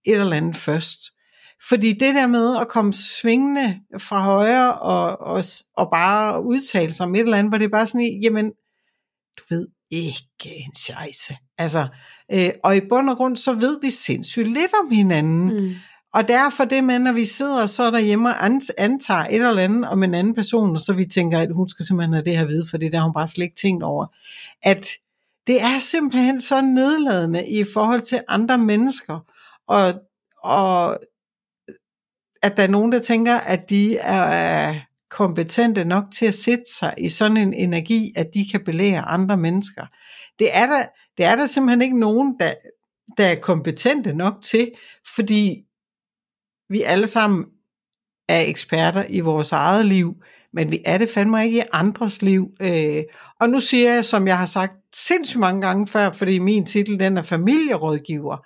et 0.05 0.15
eller 0.15 0.37
andet 0.37 0.55
først. 0.55 0.99
Fordi 1.69 1.91
det 1.91 2.15
der 2.15 2.27
med 2.27 2.57
at 2.57 2.67
komme 2.67 2.93
svingende 2.93 3.79
fra 3.97 4.21
højre 4.21 4.73
og, 4.73 5.19
og, 5.19 5.43
og 5.75 5.89
bare 5.91 6.43
udtale 6.43 6.93
sig 6.93 7.05
om 7.05 7.15
et 7.15 7.19
eller 7.19 7.37
andet, 7.37 7.51
hvor 7.51 7.57
det 7.57 7.65
er 7.65 7.69
bare 7.69 7.87
sådan, 7.87 8.19
jamen, 8.23 8.51
du 9.37 9.43
ved 9.49 9.67
ikke 9.91 10.27
en 10.45 10.75
scheisse. 10.75 11.37
Altså, 11.57 11.87
øh, 12.31 12.49
og 12.63 12.77
i 12.77 12.81
bund 12.89 13.09
og 13.09 13.17
grund, 13.17 13.35
så 13.35 13.53
ved 13.53 13.79
vi 13.81 13.91
sindssygt 13.91 14.47
lidt 14.47 14.71
om 14.83 14.91
hinanden. 14.91 15.65
Mm. 15.65 15.73
Og 16.13 16.27
derfor 16.27 16.65
det 16.65 16.83
med, 16.83 16.99
når 16.99 17.11
vi 17.11 17.25
sidder 17.25 17.65
så 17.65 17.91
derhjemme 17.91 18.29
og 18.29 18.45
an- 18.45 18.61
antager 18.77 19.23
et 19.23 19.33
eller 19.33 19.63
andet 19.63 19.89
om 19.89 20.03
en 20.03 20.13
anden 20.13 20.35
person, 20.35 20.71
og 20.71 20.79
så 20.79 20.93
vi 20.93 21.05
tænker, 21.05 21.39
at 21.39 21.53
hun 21.53 21.69
skal 21.69 21.85
simpelthen 21.85 22.13
have 22.13 22.25
det 22.25 22.37
her 22.37 22.45
vide, 22.45 22.65
for 22.69 22.77
det 22.77 22.91
der 22.91 22.97
har 22.97 23.05
hun 23.05 23.13
bare 23.13 23.27
slet 23.27 23.43
ikke 23.43 23.61
tænkt 23.61 23.83
over. 23.83 24.05
At 24.63 24.87
det 25.47 25.61
er 25.61 25.79
simpelthen 25.79 26.41
så 26.41 26.61
nedladende 26.61 27.49
i 27.49 27.63
forhold 27.73 28.01
til 28.01 28.21
andre 28.27 28.57
mennesker. 28.57 29.19
Og, 29.67 29.93
og 30.43 30.99
at 32.41 32.57
der 32.57 32.63
er 32.63 32.67
nogen, 32.67 32.91
der 32.91 32.99
tænker, 32.99 33.35
at 33.35 33.69
de 33.69 33.97
er 33.97 34.79
kompetente 35.09 35.85
nok 35.85 36.03
til 36.13 36.25
at 36.25 36.33
sætte 36.33 36.63
sig 36.79 36.93
i 36.97 37.09
sådan 37.09 37.37
en 37.37 37.53
energi, 37.53 38.13
at 38.15 38.27
de 38.33 38.45
kan 38.51 38.63
belære 38.65 39.01
andre 39.01 39.37
mennesker. 39.37 39.85
Det 40.39 40.55
er 40.55 40.65
der, 40.65 40.85
det 41.17 41.25
er 41.25 41.35
der 41.35 41.45
simpelthen 41.45 41.81
ikke 41.81 41.99
nogen, 41.99 42.35
der, 42.39 42.53
der 43.17 43.27
er 43.27 43.35
kompetente 43.35 44.13
nok 44.13 44.33
til, 44.41 44.71
fordi 45.15 45.63
vi 46.69 46.81
alle 46.81 47.07
sammen 47.07 47.45
er 48.29 48.41
eksperter 48.41 49.05
i 49.09 49.19
vores 49.19 49.51
eget 49.51 49.85
liv, 49.85 50.13
men 50.53 50.71
vi 50.71 50.81
er 50.85 50.97
det 50.97 51.09
fandme 51.09 51.45
ikke 51.45 51.57
i 51.57 51.67
andres 51.71 52.21
liv. 52.21 52.49
Øh, 52.61 53.03
og 53.39 53.49
nu 53.49 53.59
siger 53.59 53.93
jeg, 53.93 54.05
som 54.05 54.27
jeg 54.27 54.37
har 54.37 54.45
sagt 54.45 54.73
sindssygt 54.95 55.39
mange 55.39 55.61
gange 55.61 55.87
før, 55.87 56.11
fordi 56.11 56.39
min 56.39 56.65
titel 56.65 56.99
den 56.99 57.17
er 57.17 57.21
familierådgiver. 57.21 58.37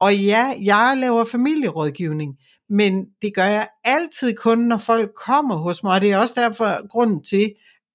Og 0.00 0.16
ja, 0.16 0.54
jeg 0.62 0.94
laver 0.96 1.24
familierådgivning, 1.24 2.34
men 2.70 3.06
det 3.22 3.34
gør 3.34 3.44
jeg 3.44 3.68
altid 3.84 4.34
kun, 4.34 4.58
når 4.58 4.76
folk 4.76 5.10
kommer 5.26 5.56
hos 5.56 5.82
mig, 5.82 5.92
og 5.92 6.00
det 6.00 6.12
er 6.12 6.18
også 6.18 6.40
derfor 6.40 6.88
grunden 6.88 7.24
til, 7.24 7.52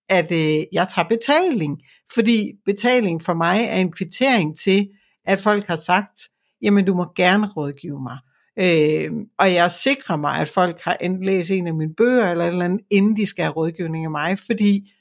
at 0.09 0.31
øh, 0.31 0.63
jeg 0.71 0.87
tager 0.95 1.07
betaling. 1.07 1.81
Fordi 2.13 2.51
betaling 2.65 3.21
for 3.21 3.33
mig 3.33 3.63
er 3.63 3.75
en 3.75 3.91
kvittering 3.91 4.57
til, 4.57 4.89
at 5.25 5.39
folk 5.39 5.67
har 5.67 5.75
sagt, 5.75 6.21
jamen 6.61 6.85
du 6.85 6.93
må 6.95 7.05
gerne 7.15 7.47
rådgive 7.47 8.01
mig. 8.01 8.17
Øh, 8.59 9.11
og 9.39 9.53
jeg 9.53 9.71
sikrer 9.71 10.17
mig, 10.17 10.39
at 10.39 10.47
folk 10.47 10.81
har 10.81 10.97
enten 11.01 11.25
læst 11.25 11.51
en 11.51 11.67
af 11.67 11.73
mine 11.73 11.95
bøger, 11.95 12.31
eller 12.31 12.45
et 12.45 12.49
eller 12.49 12.65
andet, 12.65 12.81
inden 12.89 13.15
de 13.15 13.25
skal 13.25 13.43
have 13.43 13.53
rådgivning 13.53 14.05
af 14.05 14.11
mig, 14.11 14.39
fordi 14.39 14.91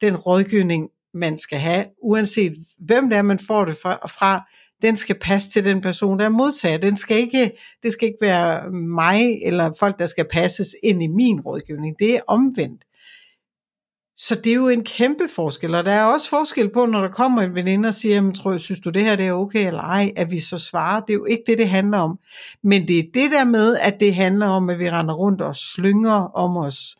den 0.00 0.16
rådgivning, 0.16 0.88
man 1.14 1.38
skal 1.38 1.58
have, 1.58 1.84
uanset 2.02 2.56
hvem 2.78 3.08
det 3.08 3.18
er, 3.18 3.22
man 3.22 3.38
får 3.38 3.64
det 3.64 3.76
fra, 3.82 3.94
fra 4.06 4.48
den 4.82 4.96
skal 4.96 5.18
passe 5.18 5.50
til 5.50 5.64
den 5.64 5.80
person, 5.80 6.18
der 6.18 6.24
er 6.24 6.28
modtager. 6.28 6.78
Den 6.78 6.96
skal 6.96 7.16
ikke, 7.16 7.52
det 7.82 7.92
skal 7.92 8.08
ikke 8.08 8.18
være 8.20 8.70
mig, 8.70 9.38
eller 9.44 9.72
folk, 9.78 9.98
der 9.98 10.06
skal 10.06 10.26
passes 10.32 10.74
ind 10.82 11.02
i 11.02 11.06
min 11.06 11.40
rådgivning. 11.40 11.98
Det 11.98 12.16
er 12.16 12.20
omvendt. 12.26 12.84
Så 14.16 14.34
det 14.34 14.50
er 14.50 14.54
jo 14.54 14.68
en 14.68 14.84
kæmpe 14.84 15.28
forskel, 15.34 15.74
og 15.74 15.84
der 15.84 15.92
er 15.92 16.04
også 16.04 16.28
forskel 16.28 16.70
på, 16.70 16.86
når 16.86 17.00
der 17.00 17.08
kommer 17.08 17.42
en 17.42 17.54
veninde 17.54 17.88
og 17.88 17.94
siger, 17.94 18.14
jamen, 18.14 18.34
tror 18.34 18.58
synes 18.58 18.80
du 18.80 18.90
det 18.90 19.04
her 19.04 19.16
det 19.16 19.26
er 19.26 19.32
okay 19.32 19.66
eller 19.66 19.80
ej, 19.80 20.12
at 20.16 20.30
vi 20.30 20.40
så 20.40 20.58
svarer. 20.58 21.00
Det 21.00 21.10
er 21.10 21.14
jo 21.14 21.24
ikke 21.24 21.42
det, 21.46 21.58
det 21.58 21.68
handler 21.68 21.98
om. 21.98 22.18
Men 22.62 22.88
det 22.88 22.98
er 22.98 23.02
det 23.14 23.30
der 23.30 23.44
med, 23.44 23.76
at 23.76 24.00
det 24.00 24.14
handler 24.14 24.46
om, 24.46 24.70
at 24.70 24.78
vi 24.78 24.90
render 24.90 25.14
rundt 25.14 25.40
og 25.40 25.56
slynger 25.56 26.12
om 26.12 26.56
os 26.56 26.96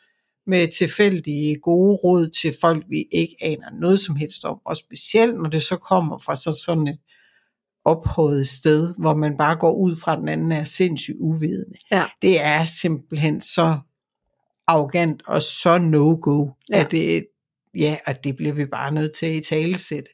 med 0.47 0.69
tilfældige 0.69 1.57
gode 1.57 1.97
råd 2.05 2.29
til 2.29 2.55
folk, 2.61 2.85
vi 2.89 3.05
ikke 3.13 3.37
aner 3.41 3.81
noget 3.81 4.01
som 4.01 4.17
helst 4.17 4.45
om. 4.45 4.59
Og 4.65 4.77
specielt, 4.77 5.39
når 5.39 5.51
det 5.51 5.63
så 5.63 5.77
kommer 5.77 6.19
fra 6.19 6.37
så, 6.37 6.63
sådan 6.65 6.87
et 6.87 6.99
ophøjet 7.91 8.49
sted, 8.49 8.95
hvor 8.99 9.15
man 9.15 9.37
bare 9.37 9.57
går 9.57 9.73
ud 9.73 9.97
fra, 9.97 10.13
at 10.13 10.19
den 10.19 10.29
anden 10.29 10.53
er 10.53 10.65
sindssygt 10.65 11.17
uvidende. 11.21 11.79
Ja. 11.91 12.05
Det 12.23 12.41
er 12.41 12.65
simpelthen 12.65 13.41
så 13.41 13.79
arrogant 14.67 15.23
og 15.27 15.43
så 15.43 15.79
no-go, 15.79 16.49
Ja. 16.71 16.81
at 16.81 16.91
det, 16.91 17.27
ja, 17.79 17.97
at 18.07 18.25
det 18.25 18.37
bliver 18.37 18.53
vi 18.53 18.65
bare 18.67 18.93
nødt 18.93 19.13
til 19.13 19.27
at 19.27 19.33
i 19.35 19.41
talesætte. 19.41 20.11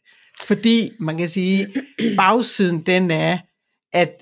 Fordi 0.46 0.90
man 1.00 1.16
kan 1.16 1.28
sige, 1.28 1.68
bagsiden 2.18 2.80
den 2.80 3.10
er, 3.10 3.38
at, 3.92 4.12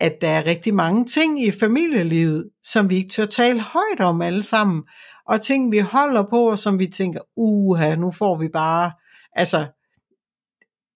at 0.00 0.20
der 0.20 0.28
er 0.28 0.46
rigtig 0.46 0.74
mange 0.74 1.04
ting 1.04 1.42
i 1.42 1.50
familielivet, 1.50 2.50
som 2.62 2.90
vi 2.90 2.96
ikke 2.96 3.10
tør 3.10 3.24
tale 3.26 3.60
højt 3.60 4.00
om 4.00 4.22
alle 4.22 4.42
sammen, 4.42 4.82
og 5.28 5.40
ting 5.40 5.72
vi 5.72 5.78
holder 5.78 6.22
på, 6.22 6.50
og 6.50 6.58
som 6.58 6.78
vi 6.78 6.86
tænker, 6.86 7.20
uha, 7.36 7.94
nu 7.94 8.10
får 8.10 8.38
vi 8.38 8.48
bare, 8.48 8.92
altså, 9.32 9.66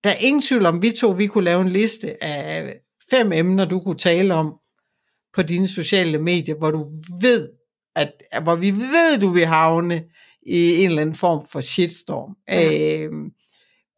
der 0.07 0.13
er 0.13 0.17
ingen 0.17 0.43
tvivl 0.43 0.67
om, 0.67 0.83
vi 0.83 0.91
to, 0.91 1.11
vi 1.11 1.27
kunne 1.27 1.45
lave 1.45 1.61
en 1.61 1.69
liste 1.69 2.25
af 2.25 2.75
fem 3.11 3.33
emner, 3.33 3.65
du 3.65 3.81
kunne 3.81 3.99
tale 3.99 4.35
om 4.35 4.55
på 5.35 5.43
dine 5.43 5.69
sociale 5.69 6.19
medier, 6.19 6.55
hvor 6.55 6.71
du 6.71 6.91
ved, 7.21 7.49
at, 7.97 8.13
hvor 8.43 8.55
vi 8.55 8.71
ved, 8.71 9.21
du 9.21 9.29
vil 9.29 9.47
havne 9.47 10.05
i 10.43 10.83
en 10.83 10.89
eller 10.91 11.03
anden 11.03 11.15
form 11.15 11.47
for 11.53 11.61
shitstorm. 11.61 12.37
Ja. 12.49 13.05
Øhm, 13.05 13.31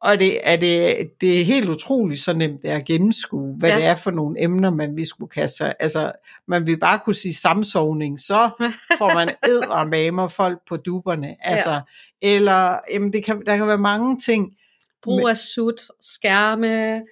og 0.03 0.21
det 0.21 0.41
er, 0.43 0.57
det, 0.57 0.97
det 1.21 1.41
er 1.41 1.45
helt 1.45 1.69
utroligt 1.69 2.21
så 2.21 2.33
nemt 2.33 2.63
det 2.63 2.71
er 2.71 2.77
at 2.77 2.85
gennemskue, 2.85 3.57
hvad 3.59 3.69
Ja. 3.69 3.75
ja. 3.75 3.81
det 3.81 3.89
er 3.91 3.95
for 3.95 4.11
nogle 4.11 4.43
emner, 4.43 4.71
man 4.71 4.97
vi 4.97 5.05
skulle 5.05 5.31
kaste 5.31 5.57
sig. 5.57 5.75
Altså, 5.81 6.13
man 6.49 6.67
vil 6.67 6.79
bare 6.79 6.99
kunne 7.05 7.15
sige 7.15 7.35
samsovning, 7.35 8.21
så 8.21 8.51
får 8.99 9.15
man 9.15 9.29
eddermamer 9.51 10.29
folk 10.29 10.59
på 10.69 10.77
duberne. 10.77 11.37
Altså, 11.41 11.71
ja. 11.71 11.81
Eller, 12.23 12.79
jamen, 12.93 13.13
det 13.13 13.25
kan, 13.25 13.43
der 13.47 13.57
kan 13.57 13.67
være 13.67 13.79
mange 13.79 14.19
ting. 14.19 14.53
Brug 15.03 15.29
af 15.29 15.37
sut, 15.37 15.81
skærme, 16.01 17.03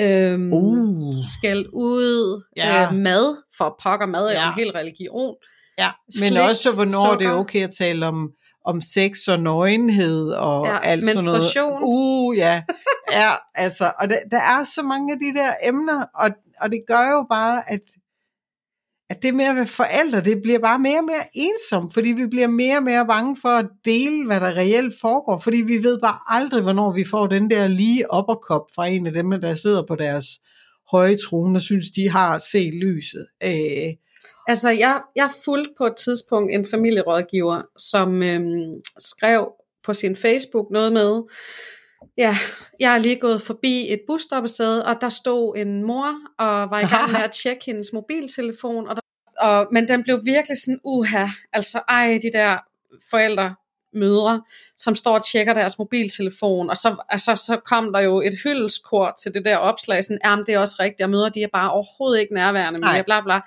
øhm, 0.00 0.52
Uh. 0.52 1.12
skæld 1.38 1.66
ud, 1.72 2.42
Ja. 2.56 2.82
øh, 2.86 2.94
mad, 2.94 3.36
for 3.58 3.78
pokker 3.82 4.06
mad 4.06 4.20
er 4.26 4.32
jo 4.32 4.38
Ja. 4.38 4.48
en 4.48 4.54
hel 4.54 4.70
religion. 4.70 5.34
Ja, 5.78 5.90
men 6.06 6.12
Slik, 6.12 6.38
også 6.42 6.72
hvornår 6.72 7.14
det 7.14 7.24
er 7.26 7.28
sukker. 7.30 7.40
okay 7.40 7.64
at 7.64 7.70
tale 7.78 8.06
om, 8.06 8.30
om 8.64 8.80
sex 8.80 9.28
og 9.28 9.40
nøgenhed 9.40 10.30
og 10.30 10.66
Ja, 10.66 10.78
alt 10.82 11.06
sådan 11.08 11.24
noget. 11.24 11.80
Uh, 11.82 12.36
ja. 12.36 12.62
ja, 13.12 13.30
altså, 13.54 13.92
og 14.00 14.10
der, 14.10 14.18
der 14.30 14.38
er 14.40 14.64
så 14.64 14.82
mange 14.82 15.12
af 15.12 15.18
de 15.18 15.38
der 15.38 15.52
emner, 15.64 16.04
og, 16.14 16.30
og 16.60 16.70
det 16.70 16.80
gør 16.88 17.10
jo 17.10 17.26
bare, 17.30 17.62
at, 17.72 17.80
at 19.10 19.22
det 19.22 19.34
med 19.34 19.44
at 19.44 19.56
være 19.56 19.66
forældre, 19.66 20.20
det 20.20 20.42
bliver 20.42 20.58
bare 20.58 20.78
mere 20.78 20.98
og 20.98 21.04
mere 21.04 21.24
ensomt, 21.34 21.94
fordi 21.94 22.08
vi 22.08 22.26
bliver 22.26 22.46
mere 22.46 22.76
og 22.76 22.82
mere 22.82 23.06
bange 23.06 23.36
for 23.42 23.48
at 23.48 23.66
dele, 23.84 24.26
hvad 24.26 24.40
der 24.40 24.56
reelt 24.56 24.94
foregår, 25.00 25.38
fordi 25.38 25.56
vi 25.56 25.82
ved 25.82 26.00
bare 26.00 26.18
aldrig, 26.28 26.62
hvornår 26.62 26.92
vi 26.92 27.04
får 27.04 27.26
den 27.26 27.50
der 27.50 27.68
lige 27.68 28.10
opperkop 28.10 28.62
fra 28.74 28.86
en 28.86 29.06
af 29.06 29.12
dem, 29.12 29.30
der 29.30 29.54
sidder 29.54 29.82
på 29.86 29.94
deres 29.94 30.26
høje 30.90 31.16
trone 31.16 31.58
og 31.58 31.62
synes, 31.62 31.90
de 31.90 32.10
har 32.10 32.38
set 32.38 32.74
lyset. 32.74 33.26
Øh, 33.44 33.94
Altså, 34.48 34.70
jeg, 34.70 35.00
jeg 35.16 35.30
fulgte 35.44 35.70
på 35.78 35.84
et 35.84 35.96
tidspunkt 35.96 36.54
en 36.54 36.66
familierådgiver, 36.66 37.62
som 37.78 38.22
øhm, 38.22 38.80
skrev 38.98 39.48
på 39.84 39.92
sin 39.92 40.16
Facebook 40.16 40.70
noget 40.70 40.92
med, 40.92 41.22
Ja, 42.18 42.36
jeg 42.80 42.94
er 42.94 42.98
lige 42.98 43.16
gået 43.16 43.42
forbi 43.42 43.92
et 43.92 44.00
busstoppested, 44.06 44.80
og 44.80 45.00
der 45.00 45.08
stod 45.08 45.56
en 45.56 45.82
mor 45.84 46.08
og 46.38 46.70
var 46.70 46.80
i 46.80 46.86
gang 46.86 47.12
med 47.12 47.20
at 47.20 47.30
tjekke 47.30 47.64
hendes 47.64 47.92
mobiltelefon, 47.92 48.88
og 48.88 48.96
der, 48.96 49.02
og, 49.40 49.68
men 49.72 49.88
den 49.88 50.02
blev 50.02 50.20
virkelig 50.24 50.58
sådan, 50.58 50.80
uha, 50.84 51.26
altså 51.52 51.82
ej, 51.88 52.18
de 52.22 52.32
der 52.32 52.58
forældre, 53.10 53.54
mødre, 53.94 54.42
som 54.76 54.94
står 54.94 55.14
og 55.14 55.24
tjekker 55.24 55.54
deres 55.54 55.78
mobiltelefon, 55.78 56.70
og 56.70 56.76
så, 56.76 56.96
altså, 57.08 57.36
så 57.36 57.60
kom 57.64 57.92
der 57.92 58.00
jo 58.00 58.20
et 58.20 58.34
hyldeskort 58.44 59.14
til 59.22 59.34
det 59.34 59.44
der 59.44 59.56
opslag, 59.56 60.04
sådan, 60.04 60.18
jamen 60.24 60.46
det 60.46 60.54
er 60.54 60.58
også 60.58 60.76
rigtigt, 60.80 61.02
og 61.02 61.10
mødre, 61.10 61.30
de 61.30 61.42
er 61.42 61.48
bare 61.52 61.72
overhovedet 61.72 62.20
ikke 62.20 62.34
nærværende 62.34 62.80
mere, 62.80 63.04
bla 63.04 63.20
bla. 63.20 63.40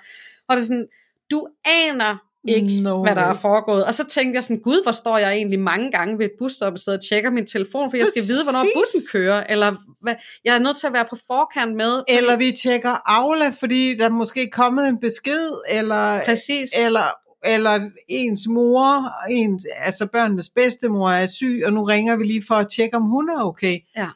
Og 0.48 0.56
det 0.56 0.62
er 0.62 0.66
sådan, 0.66 0.88
du 1.30 1.46
aner 1.64 2.16
ikke, 2.48 2.82
no 2.82 3.02
hvad 3.02 3.14
der 3.14 3.22
er 3.22 3.34
foregået. 3.34 3.84
Og 3.84 3.94
så 3.94 4.06
tænkte 4.06 4.36
jeg 4.36 4.44
sådan, 4.44 4.62
gud, 4.62 4.82
hvor 4.82 4.92
står 4.92 5.18
jeg 5.18 5.32
egentlig 5.32 5.60
mange 5.60 5.90
gange 5.90 6.18
ved 6.18 6.24
et 6.24 6.32
busstoppested 6.38 6.94
og 6.94 7.00
tjekker 7.08 7.30
min 7.30 7.46
telefon, 7.46 7.90
for 7.90 7.96
jeg 7.96 8.06
skal 8.06 8.22
vide, 8.22 8.44
hvornår 8.44 8.66
bussen 8.74 9.00
kører, 9.12 9.44
eller 9.48 9.76
hvad, 10.02 10.14
jeg 10.44 10.54
er 10.54 10.58
nødt 10.58 10.76
til 10.76 10.86
at 10.86 10.92
være 10.92 11.06
på 11.10 11.16
forkant 11.26 11.76
med. 11.76 11.96
Fordi... 11.96 12.16
Eller 12.16 12.36
vi 12.36 12.52
tjekker 12.62 13.10
Aula, 13.10 13.48
fordi 13.48 13.96
der 13.96 14.04
er 14.04 14.08
måske 14.08 14.50
kommet 14.50 14.88
en 14.88 15.00
besked, 15.00 15.50
eller, 15.68 16.24
Præcis. 16.24 16.70
eller 16.84 17.04
eller 17.44 17.90
ens 18.08 18.40
mor, 18.48 19.10
ens, 19.30 19.66
altså 19.76 20.06
børnenes 20.06 20.50
bedstemor 20.50 21.10
er 21.10 21.26
syg, 21.26 21.62
og 21.66 21.72
nu 21.72 21.84
ringer 21.84 22.16
vi 22.16 22.24
lige 22.24 22.42
for 22.48 22.54
at 22.54 22.68
tjekke, 22.68 22.96
om 22.96 23.02
hun 23.02 23.30
er 23.30 23.42
okay. 23.42 23.78
Ja. 23.96 24.08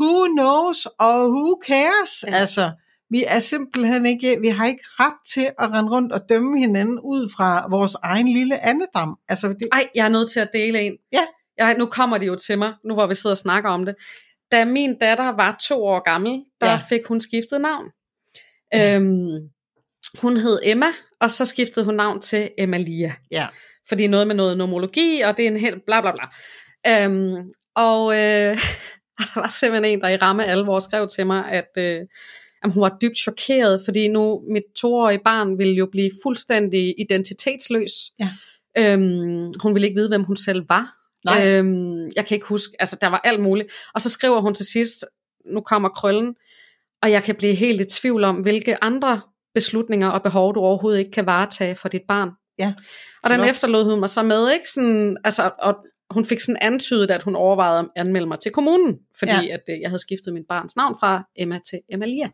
Who 0.00 0.26
knows, 0.36 0.86
og 0.98 1.30
who 1.30 1.60
cares? 1.66 2.24
Ja. 2.26 2.34
Altså, 2.34 2.70
vi 3.10 3.24
er 3.26 3.38
simpelthen 3.38 4.06
ikke, 4.06 4.38
vi 4.40 4.48
har 4.48 4.66
ikke 4.66 4.84
ret 4.84 5.14
til 5.28 5.50
at 5.58 5.70
rende 5.70 5.90
rundt 5.90 6.12
og 6.12 6.20
dømme 6.28 6.58
hinanden 6.58 7.00
ud 7.00 7.32
fra 7.36 7.66
vores 7.70 7.96
egen 8.02 8.28
lille 8.28 8.66
andedam. 8.66 9.18
Altså, 9.28 9.48
det... 9.48 9.68
Ej, 9.72 9.88
jeg 9.94 10.04
er 10.04 10.08
nødt 10.08 10.30
til 10.30 10.40
at 10.40 10.50
dele 10.52 10.80
en. 10.80 10.96
Ja. 11.12 11.26
Jeg, 11.58 11.76
nu 11.78 11.86
kommer 11.86 12.18
det 12.18 12.26
jo 12.26 12.36
til 12.36 12.58
mig, 12.58 12.74
nu 12.84 12.94
hvor 12.94 13.06
vi 13.06 13.14
sidder 13.14 13.34
og 13.34 13.38
snakker 13.38 13.70
om 13.70 13.84
det. 13.84 13.94
Da 14.52 14.64
min 14.64 14.98
datter 14.98 15.28
var 15.28 15.56
to 15.68 15.84
år 15.84 16.02
gammel, 16.10 16.44
der 16.60 16.70
ja. 16.70 16.80
fik 16.88 17.06
hun 17.06 17.20
skiftet 17.20 17.60
navn. 17.60 17.86
Ja. 18.72 18.96
Øhm, 18.96 19.50
hun 20.18 20.36
hed 20.36 20.60
Emma, 20.62 20.86
og 21.20 21.30
så 21.30 21.44
skiftede 21.44 21.84
hun 21.84 21.94
navn 21.94 22.20
til 22.20 22.50
Emalia. 22.58 23.12
Ja. 23.30 23.46
Fordi 23.88 24.06
noget 24.06 24.26
med 24.26 24.34
noget 24.34 24.58
nomologi, 24.58 25.20
og 25.20 25.36
det 25.36 25.42
er 25.42 25.50
en 25.50 25.56
helt 25.56 25.84
bla 25.86 26.00
bla 26.00 26.12
bla. 26.12 26.24
Øhm, 26.86 27.52
og 27.74 28.12
øh, 28.12 28.56
der 29.18 29.40
var 29.40 29.48
simpelthen 29.48 29.92
en, 29.92 30.00
der 30.00 30.08
i 30.08 30.16
ramme 30.16 30.46
alvor 30.46 30.80
skrev 30.80 31.08
til 31.08 31.26
mig, 31.26 31.44
at 31.48 31.70
øh, 31.76 32.00
at 32.62 32.72
hun 32.72 32.80
var 32.80 32.96
dybt 33.02 33.18
chokeret, 33.18 33.82
fordi 33.84 34.08
nu 34.08 34.42
mit 34.52 34.62
toårige 34.76 35.20
barn 35.24 35.58
ville 35.58 35.74
jo 35.74 35.86
blive 35.86 36.10
fuldstændig 36.22 36.94
identitetsløs. 36.98 37.92
Ja. 38.18 38.30
Øhm, 38.78 39.52
hun 39.62 39.74
ville 39.74 39.88
ikke 39.88 40.00
vide, 40.00 40.08
hvem 40.08 40.22
hun 40.22 40.36
selv 40.36 40.68
var. 40.68 40.96
Nej. 41.24 41.48
Øhm, 41.48 42.10
jeg 42.16 42.26
kan 42.26 42.34
ikke 42.34 42.46
huske, 42.46 42.76
altså 42.78 42.98
der 43.00 43.06
var 43.06 43.20
alt 43.24 43.40
muligt. 43.40 43.72
Og 43.94 44.02
så 44.02 44.10
skriver 44.10 44.40
hun 44.40 44.54
til 44.54 44.66
sidst, 44.66 45.04
nu 45.46 45.60
kommer 45.60 45.88
krøllen, 45.88 46.34
og 47.02 47.10
jeg 47.10 47.22
kan 47.22 47.34
blive 47.34 47.54
helt 47.54 47.80
i 47.80 47.84
tvivl 47.84 48.24
om, 48.24 48.36
hvilke 48.36 48.84
andre 48.84 49.20
beslutninger 49.54 50.08
og 50.08 50.22
behov, 50.22 50.54
du 50.54 50.60
overhovedet 50.60 50.98
ikke 50.98 51.10
kan 51.10 51.26
varetage 51.26 51.76
for 51.76 51.88
dit 51.88 52.02
barn. 52.08 52.30
Ja. 52.58 52.72
Og 53.22 53.30
den 53.30 53.40
efterlod 53.40 53.84
hun 53.84 54.00
mig 54.00 54.10
så 54.10 54.22
med, 54.22 54.52
ikke? 54.52 54.70
Sådan, 54.70 55.16
altså, 55.24 55.50
og 55.58 55.76
hun 56.10 56.24
fik 56.24 56.40
sådan 56.40 56.58
antydet, 56.60 57.10
at 57.10 57.22
hun 57.22 57.36
overvejede 57.36 57.78
at 57.78 57.88
anmelde 57.96 58.26
mig 58.26 58.40
til 58.40 58.52
kommunen, 58.52 58.98
fordi 59.18 59.32
ja. 59.32 59.54
at, 59.54 59.62
øh, 59.68 59.80
jeg 59.80 59.90
havde 59.90 60.00
skiftet 60.00 60.34
mit 60.34 60.46
barns 60.48 60.76
navn 60.76 60.96
fra 61.00 61.28
Emma 61.36 61.58
til 61.70 61.80
Emalia. 61.88 62.28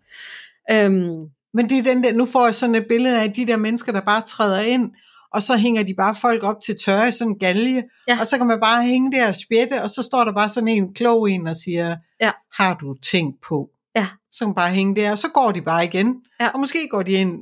Øhm, 0.71 1.30
Men 1.54 1.68
det 1.68 1.78
er 1.78 1.83
den 1.83 2.04
der, 2.04 2.12
nu 2.12 2.26
får 2.26 2.45
jeg 2.45 2.54
sådan 2.54 2.75
et 2.75 2.85
billede 2.88 3.23
af 3.23 3.33
de 3.33 3.47
der 3.47 3.56
mennesker, 3.56 3.92
der 3.92 4.00
bare 4.00 4.23
træder 4.26 4.61
ind, 4.61 4.90
og 5.33 5.42
så 5.42 5.56
hænger 5.56 5.83
de 5.83 5.95
bare 5.95 6.14
folk 6.21 6.42
op 6.42 6.61
til 6.61 6.76
tørre 6.85 7.09
i 7.09 7.11
sådan 7.11 7.33
en 7.33 7.38
galge, 7.38 7.85
ja. 8.09 8.21
og 8.21 8.26
så 8.26 8.38
kan 8.38 8.47
man 8.47 8.61
bare 8.61 8.83
hænge 8.83 9.12
der 9.12 9.28
og 9.28 9.37
spjætte, 9.37 9.83
og 9.83 9.90
så 9.90 10.02
står 10.02 10.25
der 10.25 10.33
bare 10.33 10.49
sådan 10.49 10.68
en 10.68 10.95
klog 10.95 11.30
en 11.30 11.47
og 11.47 11.56
siger, 11.56 11.97
ja. 12.21 12.30
har 12.52 12.75
du 12.75 12.95
tænkt 13.12 13.40
på? 13.49 13.71
Ja. 13.97 14.06
Så 14.33 14.38
kan 14.38 14.49
man 14.49 14.54
bare 14.54 14.71
hænge 14.71 14.97
der, 14.97 15.11
og 15.11 15.18
så 15.18 15.30
går 15.30 15.52
de 15.52 15.62
bare 15.62 15.85
igen. 15.85 16.14
Ja. 16.40 16.49
Og 16.49 16.61
måske 16.61 16.88
går 16.88 17.02
de 17.02 17.12
ind 17.12 17.38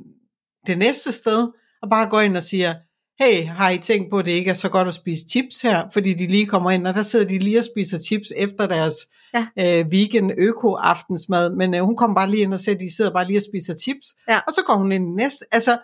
det 0.67 0.77
næste 0.77 1.11
sted, 1.11 1.47
og 1.81 1.89
bare 1.89 2.09
går 2.09 2.21
ind 2.21 2.37
og 2.37 2.43
siger, 2.43 2.73
hey, 3.19 3.45
har 3.45 3.69
I 3.69 3.77
tænkt 3.77 4.09
på, 4.09 4.17
at 4.17 4.25
det 4.25 4.31
ikke 4.31 4.49
er 4.49 4.53
så 4.53 4.69
godt 4.69 4.87
at 4.87 4.93
spise 4.93 5.25
chips 5.29 5.61
her, 5.61 5.83
fordi 5.93 6.13
de 6.13 6.27
lige 6.27 6.45
kommer 6.45 6.71
ind, 6.71 6.87
og 6.87 6.93
der 6.93 7.01
sidder 7.01 7.27
de 7.27 7.39
lige 7.39 7.59
og 7.59 7.63
spiser 7.63 7.97
chips 7.99 8.27
efter 8.37 8.67
deres 8.67 8.95
ja. 9.33 9.47
øh, 9.59 9.87
weekend 9.87 10.31
øko 10.37 10.73
aftensmad, 10.73 11.55
men 11.55 11.73
øh, 11.73 11.81
hun 11.81 11.97
kommer 11.97 12.15
bare 12.15 12.29
lige 12.29 12.43
ind 12.43 12.53
og 12.53 12.59
siger, 12.59 12.75
at 12.75 12.81
de 12.81 12.95
sidder 12.95 13.13
bare 13.13 13.27
lige 13.27 13.37
og 13.37 13.43
spiser 13.51 13.73
chips, 13.83 14.07
ja. 14.29 14.39
og 14.47 14.53
så 14.53 14.61
går 14.67 14.75
hun 14.75 14.91
ind 14.91 15.07
i 15.07 15.23
næste, 15.23 15.45
altså, 15.51 15.77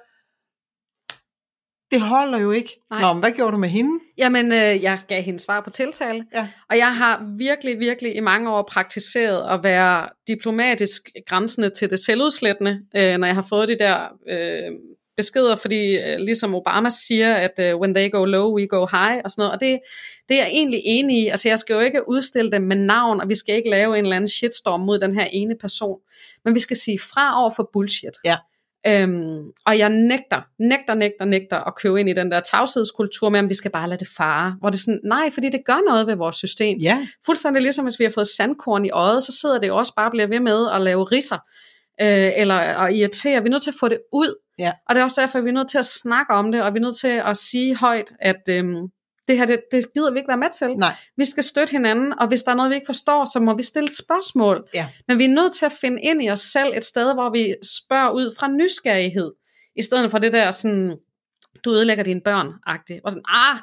det 1.92 2.02
holder 2.02 2.40
jo 2.40 2.52
ikke. 2.52 2.80
Nej. 2.92 3.02
Nå, 3.02 3.14
men 3.14 3.20
hvad 3.20 3.32
gjorde 3.32 3.52
du 3.52 3.58
med 3.58 3.70
hende? 3.70 4.00
Jamen, 4.18 4.52
øh, 4.52 4.84
jeg 4.84 5.00
gav 5.08 5.22
hende 5.22 5.40
svar 5.40 5.62
på 5.62 5.70
tiltale. 5.70 6.26
Ja. 6.34 6.48
Og 6.70 6.78
jeg 6.78 6.96
har 6.96 7.36
virkelig, 7.38 7.80
virkelig 7.80 8.16
i 8.16 8.20
mange 8.20 8.52
år 8.52 8.68
praktiseret 8.72 9.54
at 9.54 9.64
være 9.64 10.10
diplomatisk 10.28 11.02
grænsende 11.28 11.70
til 11.70 11.90
det 11.90 12.00
selvudslættende, 12.00 12.82
øh, 12.96 13.18
når 13.18 13.28
jeg 13.28 13.36
har 13.36 13.46
fået 13.50 13.68
de 13.68 13.80
der 13.80 14.08
øh, 14.30 14.72
beskeder, 15.22 15.56
fordi 15.56 15.98
øh, 15.98 16.18
ligesom 16.20 16.56
Obama 16.56 16.90
siger, 17.08 17.34
at 17.34 17.60
øh, 17.60 17.76
when 17.76 17.94
they 17.94 18.12
go 18.12 18.26
low, 18.26 18.56
we 18.58 18.68
go 18.68 18.86
high, 18.92 19.22
og 19.24 19.32
sådan 19.32 19.42
noget. 19.42 19.52
Og 19.54 19.60
det, 19.60 19.80
det 20.30 20.36
er 20.40 20.44
jeg 20.44 20.50
egentlig 20.52 20.82
enig 20.84 21.24
i. 21.24 21.28
Altså, 21.28 21.50
jeg 21.50 21.60
skal 21.60 21.74
jo 21.74 21.80
ikke 21.80 22.10
udstille 22.10 22.52
dem 22.52 22.62
med 22.62 22.76
navn, 22.76 23.22
og 23.22 23.30
vi 23.30 23.36
skal 23.36 23.56
ikke 23.56 23.70
lave 23.70 23.98
en 23.98 24.04
eller 24.04 24.16
anden 24.16 24.28
shitstorm 24.28 24.80
mod 24.80 25.00
den 25.00 25.14
her 25.14 25.28
ene 25.32 25.56
person. 25.62 26.00
Men 26.46 26.56
vi 26.56 26.60
skal 26.60 26.78
sige 26.78 27.00
fra 27.00 27.42
over 27.42 27.52
for 27.56 27.70
bullshit. 27.74 28.18
Ja. 28.26 28.38
Øhm, 28.88 29.44
og 29.66 29.78
jeg 29.78 29.90
nægter, 29.90 30.42
nægter, 30.60 30.94
nægter, 30.94 31.26
nægter 31.26 31.58
at 31.58 31.76
købe 31.76 32.00
ind 32.00 32.10
i 32.10 32.14
den 32.14 32.32
der 32.32 32.40
tavshedskultur 32.40 33.30
med, 33.30 33.40
at 33.40 33.50
vi 33.50 33.54
skal 33.54 33.72
bare 33.72 33.90
lade 33.90 34.00
det 34.00 34.08
fare. 34.18 34.56
Hvor 34.60 34.70
det 34.70 34.78
er 34.78 34.82
sådan, 34.82 35.00
nej, 35.04 35.32
fordi 35.34 35.50
det 35.50 35.62
gør 35.66 35.88
noget 35.88 36.08
ved 36.08 36.16
vores 36.16 36.36
system. 36.36 36.78
Ja. 36.78 37.08
Fuldstændig 37.26 37.62
ligesom 37.62 37.86
hvis 37.86 38.00
vi 38.00 38.04
har 38.04 38.12
fået 38.12 38.28
sandkorn 38.28 38.86
i 38.86 38.90
øjet, 38.90 39.24
så 39.24 39.38
sidder 39.42 39.60
det 39.60 39.68
jo 39.68 39.78
også 39.78 39.94
bare 39.96 40.08
og 40.08 40.12
bliver 40.12 40.28
ved 40.28 40.40
med 40.40 40.68
at 40.72 40.82
lave 40.82 41.04
risser. 41.04 41.38
Øh, 42.02 42.32
eller 42.36 42.56
at 42.56 42.96
irritere. 42.96 43.42
Vi 43.42 43.48
er 43.48 43.52
nødt 43.52 43.64
til 43.64 43.72
at 43.72 43.76
få 43.80 43.88
det 43.88 44.00
ud. 44.14 44.36
Ja. 44.62 44.72
Og 44.90 44.96
det 44.96 45.00
er 45.00 45.04
også 45.04 45.22
derfor, 45.22 45.40
at 45.40 45.46
vi 45.46 45.50
er 45.50 45.54
nødt 45.54 45.70
til 45.70 45.78
at 45.78 45.86
snakke 45.86 46.34
om 46.34 46.52
det, 46.52 46.64
og 46.64 46.74
vi 46.74 46.78
er 46.80 46.82
nødt 46.82 46.98
til 46.98 47.22
at 47.26 47.38
sige 47.38 47.76
højt, 47.76 48.12
at 48.20 48.42
øhm, 48.50 48.88
det 49.28 49.38
her, 49.38 49.46
det, 49.46 49.62
det 49.72 49.94
gider 49.94 50.12
vi 50.12 50.20
ikke 50.20 50.28
være 50.28 50.38
med 50.38 50.50
til. 50.58 50.68
Nej. 50.68 50.96
Vi 51.18 51.26
skal 51.26 51.44
støtte 51.44 51.72
hinanden, 51.72 52.20
og 52.20 52.28
hvis 52.28 52.44
der 52.44 52.52
er 52.52 52.56
noget, 52.56 52.70
vi 52.70 52.76
ikke 52.76 52.86
forstår, 52.86 53.26
så 53.26 53.40
må 53.40 53.56
vi 53.56 53.64
stille 53.64 53.90
spørgsmål. 53.90 54.64
Ja. 54.74 54.90
Men 55.08 55.18
vi 55.18 55.26
er 55.26 55.30
nødt 55.30 55.54
til 55.54 55.66
at 55.66 55.72
finde 55.72 56.02
ind 56.02 56.24
i 56.24 56.30
os 56.30 56.40
selv 56.40 56.74
et 56.78 56.84
sted, 56.84 57.14
hvor 57.14 57.30
vi 57.30 57.56
spørger 57.64 58.10
ud 58.10 58.36
fra 58.40 58.48
nysgerrighed, 58.48 59.32
i 59.76 59.84
stedet 59.84 60.12
for 60.12 60.18
det 60.18 60.34
der 60.34 60.52
sådan, 60.52 60.98
du 61.66 61.72
ødelægger 61.74 62.04
dine 62.04 62.22
børn-agtigt. 62.22 63.02
Og 63.04 63.12
sådan, 63.12 63.24
ah, 63.28 63.58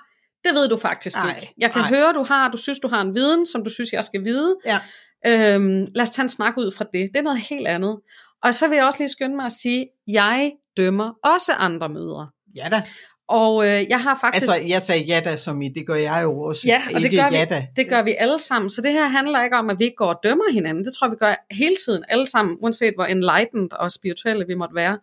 det 0.44 0.54
ved 0.54 0.68
du 0.68 0.76
faktisk 0.76 1.16
Ej, 1.16 1.34
ikke. 1.34 1.54
Jeg 1.58 1.72
kan 1.72 1.82
ej. 1.82 1.88
høre, 1.88 2.12
du 2.12 2.22
har, 2.22 2.50
du 2.50 2.56
synes, 2.56 2.78
du 2.78 2.88
har 2.88 3.00
en 3.00 3.14
viden, 3.14 3.46
som 3.46 3.64
du 3.64 3.70
synes, 3.70 3.92
jeg 3.92 4.04
skal 4.04 4.24
vide. 4.24 4.56
Ja. 4.64 4.80
Øhm, 5.26 5.86
lad 5.94 6.02
os 6.02 6.10
tage 6.10 6.22
en 6.22 6.28
snak 6.28 6.56
ud 6.56 6.72
fra 6.72 6.84
det. 6.92 7.10
Det 7.12 7.16
er 7.16 7.22
noget 7.22 7.40
helt 7.40 7.68
andet. 7.68 7.98
Og 8.42 8.54
så 8.54 8.68
vil 8.68 8.76
jeg 8.76 8.86
også 8.86 9.00
lige 9.02 9.08
skynde 9.08 9.36
mig 9.36 9.46
at 9.46 9.52
sige, 9.52 9.88
jeg 10.06 10.52
dømmer 10.76 11.12
også 11.24 11.52
andre 11.52 11.88
mødre. 11.88 12.28
Ja 12.54 12.68
da. 12.72 12.82
Og 13.28 13.66
øh, 13.66 13.88
jeg 13.88 14.00
har 14.00 14.18
faktisk... 14.20 14.42
Altså, 14.42 14.68
jeg 14.68 14.82
sagde 14.82 15.02
ja 15.02 15.20
da, 15.24 15.36
som 15.36 15.62
i, 15.62 15.68
det 15.68 15.86
gør 15.86 15.94
jeg 15.94 16.20
jo 16.22 16.40
også. 16.40 16.62
Ja, 16.66 16.82
og 16.94 17.00
det 17.00 17.10
gør, 17.10 17.28
ja 17.32 17.44
vi, 17.44 17.48
da. 17.48 17.66
det 17.76 17.88
gør 17.88 18.02
vi 18.02 18.14
alle 18.18 18.38
sammen. 18.38 18.70
Så 18.70 18.80
det 18.80 18.92
her 18.92 19.08
handler 19.08 19.44
ikke 19.44 19.56
om, 19.56 19.70
at 19.70 19.78
vi 19.78 19.84
ikke 19.84 19.96
går 19.96 20.06
og 20.06 20.20
dømmer 20.22 20.52
hinanden. 20.52 20.84
Det 20.84 20.92
tror 20.92 21.06
jeg, 21.06 21.12
vi 21.12 21.16
gør 21.16 21.34
hele 21.50 21.76
tiden, 21.86 22.04
alle 22.08 22.26
sammen, 22.26 22.58
uanset 22.60 22.94
hvor 22.94 23.04
enlightened 23.04 23.72
og 23.72 23.90
spirituelle 23.90 24.46
vi 24.46 24.54
måtte 24.54 24.74
være. 24.74 24.98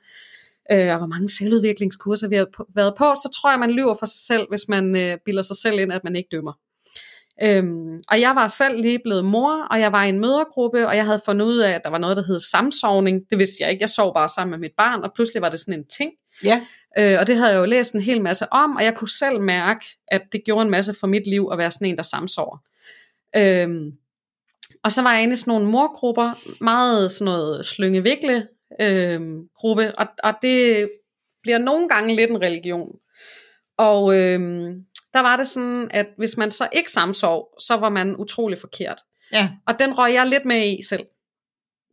Øh, 0.71 0.91
og 0.91 0.97
hvor 0.97 1.07
mange 1.07 1.29
selvudviklingskurser 1.29 2.27
vi 2.27 2.35
har 2.35 2.47
været 2.75 2.93
på, 2.97 3.13
så 3.23 3.29
tror 3.35 3.51
jeg, 3.51 3.59
man 3.59 3.71
lyver 3.71 3.95
for 3.99 4.05
sig 4.05 4.25
selv, 4.27 4.47
hvis 4.49 4.67
man 4.67 4.95
øh, 4.95 5.17
bilder 5.25 5.41
sig 5.41 5.57
selv 5.57 5.79
ind, 5.79 5.93
at 5.93 6.03
man 6.03 6.15
ikke 6.15 6.29
dømmer. 6.31 6.53
Øhm, 7.43 8.01
og 8.07 8.21
jeg 8.21 8.35
var 8.35 8.47
selv 8.47 8.81
lige 8.81 8.99
blevet 8.99 9.25
mor, 9.25 9.67
og 9.71 9.79
jeg 9.79 9.91
var 9.91 10.03
i 10.03 10.09
en 10.09 10.19
mødergruppe, 10.19 10.87
og 10.87 10.95
jeg 10.95 11.05
havde 11.05 11.21
fundet 11.25 11.45
ud 11.45 11.57
af, 11.57 11.71
at 11.71 11.81
der 11.83 11.89
var 11.89 11.97
noget, 11.97 12.17
der 12.17 12.23
hed 12.23 12.39
samsovning. 12.39 13.21
Det 13.29 13.39
vidste 13.39 13.55
jeg 13.59 13.71
ikke. 13.71 13.81
Jeg 13.81 13.89
sov 13.89 14.13
bare 14.13 14.29
sammen 14.29 14.51
med 14.51 14.59
mit 14.59 14.71
barn, 14.77 15.03
og 15.03 15.13
pludselig 15.13 15.41
var 15.41 15.49
det 15.49 15.59
sådan 15.59 15.73
en 15.73 15.87
ting. 15.87 16.11
Ja. 16.43 16.61
Øh, 16.97 17.19
og 17.19 17.27
det 17.27 17.37
havde 17.37 17.51
jeg 17.51 17.59
jo 17.59 17.65
læst 17.65 17.93
en 17.93 18.01
hel 18.01 18.21
masse 18.21 18.53
om, 18.53 18.75
og 18.75 18.83
jeg 18.83 18.95
kunne 18.95 19.09
selv 19.09 19.39
mærke, 19.39 19.85
at 20.07 20.21
det 20.31 20.43
gjorde 20.45 20.65
en 20.65 20.71
masse 20.71 20.93
for 20.99 21.07
mit 21.07 21.27
liv 21.27 21.49
at 21.51 21.57
være 21.57 21.71
sådan 21.71 21.87
en, 21.87 21.97
der 21.97 22.03
samsover. 22.03 22.57
Øhm, 23.37 23.91
og 24.83 24.91
så 24.91 25.01
var 25.01 25.13
jeg 25.13 25.23
inde 25.23 25.33
i 25.33 25.35
sådan 25.35 25.51
nogle 25.51 25.67
morgrupper, 25.67 26.33
meget 26.61 27.11
sådan 27.11 27.25
noget 27.25 27.65
slyngevikle 27.65 28.47
øhm, 28.81 29.47
gruppe, 29.55 29.99
og, 29.99 30.07
og 30.23 30.33
det 30.41 30.89
bliver 31.41 31.57
nogle 31.57 31.89
gange 31.89 32.15
lidt 32.15 32.29
en 32.29 32.41
religion. 32.41 32.95
Og 33.77 34.15
øhm, 34.19 34.85
der 35.15 35.21
var 35.21 35.37
det 35.37 35.47
sådan, 35.47 35.87
at 35.91 36.07
hvis 36.17 36.37
man 36.37 36.51
så 36.51 36.67
ikke 36.73 36.91
samsov, 36.91 37.47
så 37.59 37.75
var 37.77 37.89
man 37.89 38.15
utrolig 38.17 38.59
forkert. 38.59 39.01
Ja. 39.33 39.49
Og 39.67 39.79
den 39.79 39.97
røg 39.97 40.13
jeg 40.13 40.27
lidt 40.27 40.45
med 40.45 40.67
i 40.79 40.83
selv. 40.89 41.05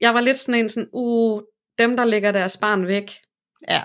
Jeg 0.01 0.15
var 0.15 0.21
lidt 0.21 0.37
sådan 0.39 0.61
en 0.61 0.69
sådan, 0.69 0.89
uh, 0.93 1.41
dem 1.79 1.97
der 1.97 2.05
lægger 2.05 2.33
deres 2.33 2.57
barn 2.57 2.87
væk, 2.87 3.11
Ja. 3.69 3.83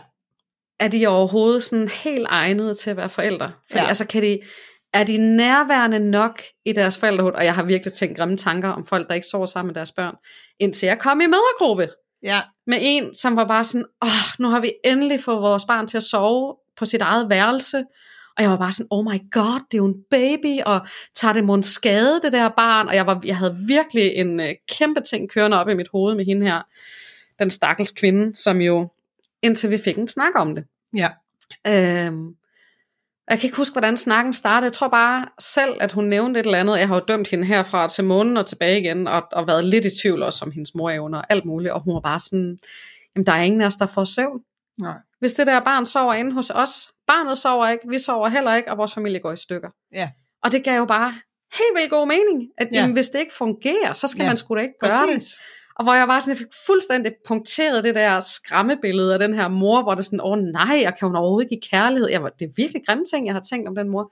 er 0.80 0.88
de 0.88 1.08
overhovedet 1.08 1.64
sådan 1.64 1.88
helt 1.88 2.28
egnede 2.30 2.76
til 2.76 2.90
at 2.90 2.98
være 2.98 3.10
forældre? 3.10 3.52
Fordi 3.72 3.80
Ja. 3.84 3.88
altså 3.88 4.08
kan 4.08 4.22
de, 4.22 4.40
er 4.94 5.04
de 5.04 5.18
nærværende 5.36 6.00
nok 6.00 6.42
i 6.66 6.74
deres 6.74 6.98
forældrehed? 6.98 7.32
Og 7.34 7.46
jeg 7.46 7.56
har 7.56 7.64
virkelig 7.64 7.94
tænkt 7.94 8.18
grimme 8.18 8.38
tanker 8.38 8.70
om 8.70 8.86
folk, 8.86 9.08
der 9.08 9.14
ikke 9.14 9.28
sover 9.28 9.46
sammen 9.46 9.68
med 9.68 9.76
deres 9.76 9.92
børn, 9.92 10.16
indtil 10.60 10.88
jeg 10.88 11.00
kom 11.00 11.22
i 11.22 11.26
mødergruppe 11.28 11.90
Ja. 12.24 12.42
med 12.68 12.78
en, 12.82 13.16
som 13.16 13.36
var 13.36 13.46
bare 13.48 13.64
sådan, 13.64 13.86
åh, 14.04 14.10
nu 14.40 14.48
har 14.50 14.60
vi 14.60 14.74
endelig 14.86 15.20
fået 15.24 15.42
vores 15.42 15.66
barn 15.66 15.88
til 15.88 15.98
at 15.98 16.04
sove 16.04 16.56
på 16.78 16.86
sit 16.86 17.02
eget 17.02 17.30
værelse, 17.30 17.84
Og 18.38 18.44
jeg 18.44 18.52
var 18.52 18.58
bare 18.58 18.72
sådan, 18.72 18.88
oh 18.92 19.06
my 19.06 19.32
god, 19.32 19.60
det 19.72 19.74
er 19.74 19.78
jo 19.78 19.86
en 19.86 20.04
baby, 20.10 20.62
og 20.66 20.88
tager 21.16 21.34
det 21.34 21.44
mon 21.44 21.64
skade, 21.64 22.20
det 22.24 22.34
der 22.34 22.50
barn? 22.50 22.88
Og 22.88 22.96
jeg, 22.96 23.08
var, 23.08 23.22
jeg 23.26 23.38
havde 23.38 23.58
virkelig 23.68 24.12
en 24.16 24.40
øh, 24.40 24.56
kæmpe 24.70 25.02
ting 25.02 25.30
kørende 25.30 25.60
op 25.60 25.70
i 25.70 25.74
mit 25.74 25.88
hoved 25.92 26.16
med 26.16 26.26
hende 26.26 26.46
her, 26.46 26.62
den 27.40 27.50
stakkels 27.50 27.92
kvinde, 27.92 28.36
som 28.36 28.62
jo, 28.62 28.90
indtil 29.42 29.70
vi 29.70 29.78
fik 29.78 29.98
en 29.98 30.08
snak 30.08 30.36
om 30.36 30.56
det. 30.56 30.64
Ja. 30.96 31.10
Øhm, 31.68 32.36
jeg 33.30 33.40
kan 33.40 33.48
ikke 33.48 33.58
huske, 33.58 33.74
hvordan 33.74 33.98
snakken 33.98 34.34
startede. 34.34 34.66
Jeg 34.66 34.74
tror 34.74 34.88
bare 34.88 35.26
selv, 35.40 35.78
at 35.80 35.92
hun 35.92 36.06
nævnte 36.06 36.40
et 36.40 36.46
eller 36.46 36.60
andet. 36.60 36.80
Jeg 36.80 36.88
har 36.88 36.96
jo 36.96 37.06
dømt 37.08 37.30
hende 37.30 37.46
herfra 37.46 37.88
til 37.88 38.04
månen 38.04 38.38
og 38.38 38.46
tilbage 38.46 38.80
igen, 38.82 39.08
og, 39.08 39.24
og 39.32 39.48
været 39.48 39.66
lidt 39.66 39.86
i 39.86 39.90
tvivl 40.02 40.24
også 40.24 40.46
om 40.46 40.52
hendes 40.52 40.76
morevner 40.76 41.18
og 41.18 41.26
alt 41.30 41.46
muligt. 41.46 41.74
Og 41.74 41.82
hun 41.82 41.94
var 41.94 42.00
bare 42.00 42.20
sådan, 42.20 42.60
jamen 43.16 43.26
der 43.26 43.32
er 43.32 43.44
ingen 43.44 43.62
af 43.62 43.66
os, 43.66 43.76
der 43.76 43.88
får 43.88 44.06
søvn. 44.06 44.42
Nej. 44.78 44.98
Hvis 45.20 45.34
det 45.34 45.48
der 45.48 45.60
barn 45.60 45.86
sover 45.86 46.14
inde 46.14 46.32
hos 46.32 46.50
os, 46.50 46.88
barnet 47.08 47.38
sover 47.38 47.68
ikke, 47.68 47.88
vi 47.90 48.00
sover 48.00 48.28
heller 48.28 48.56
ikke, 48.56 48.72
og 48.72 48.78
vores 48.78 48.94
familie 48.94 49.20
går 49.20 49.32
i 49.32 49.38
stykker. 49.38 49.70
Ja. 49.94 50.10
Og 50.44 50.52
det 50.52 50.64
gav 50.64 50.78
jo 50.78 50.86
bare 50.86 51.12
helt 51.54 51.76
vildt 51.76 51.90
god 51.90 52.08
mening, 52.08 52.50
at 52.58 52.68
Ja. 52.72 52.80
jamen, 52.80 52.94
hvis 52.94 53.10
det 53.10 53.20
ikke 53.20 53.34
fungerer, 53.34 53.94
så 53.94 54.08
skal 54.08 54.24
Ja, 54.24 54.30
man 54.30 54.38
sgu 54.38 54.56
da 54.56 54.62
ikke 54.62 54.80
gøre 54.80 55.08
det. 55.08 55.14
Præcis. 55.16 55.40
Og 55.76 55.84
hvor 55.84 55.94
jeg 55.94 56.08
var 56.08 56.20
sådan, 56.20 56.32
jeg 56.32 56.38
fik 56.38 56.48
fuldstændig 56.66 57.12
punkteret 57.28 57.84
det 57.84 57.96
der 57.96 58.20
skræmmebillede 58.20 59.14
af 59.14 59.20
den 59.20 59.34
her 59.34 59.48
mor, 59.48 59.84
hvor 59.84 59.96
det 59.96 60.06
sådan, 60.06 60.22
åh 60.24 60.38
nej, 60.38 60.84
og 60.88 60.98
kan 60.98 61.08
hun 61.08 61.16
overhovedet 61.16 61.50
give 61.50 61.62
kærlighed? 61.72 62.10
Jeg 62.10 62.24
var, 62.24 62.30
det 62.30 62.46
er 62.46 62.52
virkelig 62.56 62.82
grimme 62.88 63.06
ting, 63.06 63.26
jeg 63.26 63.34
har 63.36 63.42
tænkt 63.42 63.68
om 63.68 63.76
den 63.76 63.90
mor. 63.90 64.12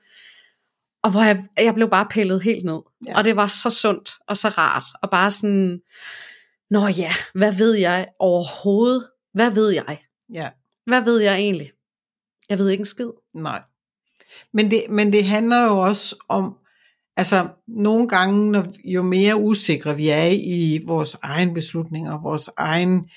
Og 1.04 1.12
hvor 1.12 1.22
jeg, 1.22 1.44
jeg 1.58 1.74
blev 1.76 1.90
bare 1.90 2.06
pillet 2.10 2.44
helt 2.44 2.66
ned. 2.66 2.80
Ja. 3.08 3.18
Og 3.18 3.24
det 3.24 3.36
var 3.36 3.48
så 3.48 3.70
sundt 3.70 4.12
og 4.28 4.38
så 4.38 4.50
rart. 4.50 4.84
Og 5.02 5.10
bare 5.10 5.32
sådan, 5.32 5.82
nå 6.70 6.88
ja, 6.88 7.12
hvad 7.34 7.54
ved 7.54 7.74
jeg 7.74 8.08
overhovedet? 8.20 9.08
Hvad 9.34 9.52
ved 9.52 9.70
jeg? 9.70 10.00
Ja. 10.34 10.50
Hvad 10.86 11.02
ved 11.02 11.20
jeg 11.20 11.36
egentlig? 11.36 11.72
Jeg 12.50 12.58
ved 12.58 12.70
ikke 12.70 12.82
en 12.82 12.86
skid. 12.86 13.10
Nej. 13.34 13.62
Men 14.54 14.72
det, 14.72 14.84
men 14.90 15.12
det 15.12 15.26
handler 15.26 15.64
jo 15.64 15.80
også 15.80 16.16
om, 16.30 16.58
altså 17.18 17.48
nogle 17.68 18.08
gange, 18.08 18.52
når, 18.52 18.66
jo 18.86 19.04
mere 19.04 19.36
usikre 19.36 19.96
vi 19.96 20.10
er 20.10 20.28
i 20.34 20.82
vores 20.86 21.18
egen 21.24 21.54
beslutninger, 21.54 22.22
vores 22.22 22.50
egen, 22.58 23.10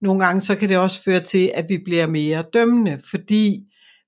nogle 0.00 0.24
gange 0.24 0.40
så 0.40 0.56
kan 0.56 0.68
det 0.68 0.78
også 0.78 1.02
føre 1.02 1.20
til, 1.20 1.52
at 1.54 1.66
vi 1.68 1.78
bliver 1.84 2.06
mere 2.06 2.44
dømmende, 2.52 3.02
fordi, 3.10 3.62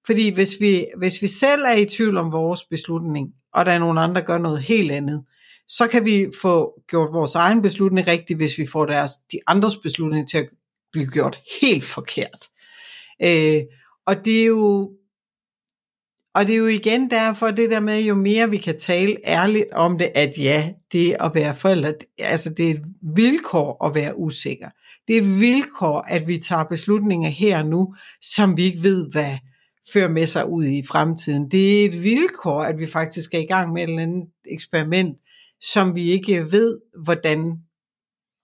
fordi 0.07 0.35
hvis, 0.35 0.57
vi, 0.61 0.87
hvis 0.99 1.23
vi 1.23 1.27
selv 1.27 1.63
er 1.63 1.77
i 1.77 1.85
tvivl 1.85 2.17
om 2.17 2.33
vores 2.33 2.65
beslutning, 2.65 3.29
og 3.55 3.67
der 3.67 3.73
er 3.73 3.79
nogen 3.79 3.99
andre, 3.99 4.21
der 4.21 4.27
gør 4.27 4.39
noget 4.39 4.61
helt 4.61 4.93
andet, 4.93 5.25
så 5.69 5.89
kan 5.89 6.05
vi 6.05 6.27
få 6.43 6.83
gjort 6.89 7.13
vores 7.13 7.35
egen 7.35 7.63
beslutning 7.63 8.07
rigtig, 8.07 8.37
hvis 8.37 8.59
vi 8.59 8.67
får 8.67 8.87
deres, 8.87 9.13
de 9.33 9.39
andres 9.47 9.77
beslutning 9.77 10.29
til 10.29 10.39
at 10.39 10.49
blive 10.93 11.07
gjort 11.07 11.41
helt 11.61 11.85
forkert. 11.85 12.49
Øh, 13.23 13.63
og 14.07 14.25
det 14.25 14.43
er 14.43 14.47
jo 14.47 14.93
og 16.37 16.47
det 16.47 16.53
er 16.53 16.59
jo 16.59 16.67
igen 16.67 17.11
derfor 17.11 17.47
det 17.51 17.71
der 17.71 17.81
med, 17.81 18.03
jo 18.03 18.15
mere 18.15 18.51
vi 18.51 18.57
kan 18.57 18.79
tale 18.79 19.17
ærligt 19.25 19.65
om 19.73 19.99
det, 19.99 20.13
at 20.15 20.33
ja, 20.39 20.71
det 20.93 21.17
at 21.21 21.31
være 21.35 21.55
forældre, 21.55 21.95
altså 22.19 22.51
det 22.51 22.67
er 22.67 22.71
et 22.71 22.83
vilkår 23.17 23.85
at 23.85 23.95
være 23.95 24.19
usikker. 24.19 24.69
Det 25.09 25.17
er 25.17 25.21
et 25.21 25.41
vilkår, 25.41 26.01
at 26.01 26.29
vi 26.29 26.39
tager 26.39 26.65
beslutninger 26.65 27.29
her 27.29 27.59
og 27.59 27.67
nu, 27.67 27.95
som 28.23 28.57
vi 28.57 28.63
ikke 28.63 28.83
ved, 28.83 29.11
hvad 29.11 29.39
fører 29.93 30.09
med 30.09 30.27
sig 30.27 30.49
ud 30.49 30.65
i 30.65 30.83
fremtiden. 30.89 31.51
Det 31.51 31.81
er 31.81 31.89
et 31.89 32.03
vilkår, 32.03 32.63
at 32.63 32.79
vi 32.79 32.87
faktisk 32.87 33.35
er 33.35 33.39
i 33.39 33.47
gang 33.47 33.73
med 33.73 33.83
et 33.83 33.89
eller 33.89 34.03
andet 34.03 34.29
eksperiment, 34.51 35.17
som 35.61 35.95
vi 35.95 36.11
ikke 36.11 36.53
ved, 36.53 36.79
hvordan, 37.05 37.57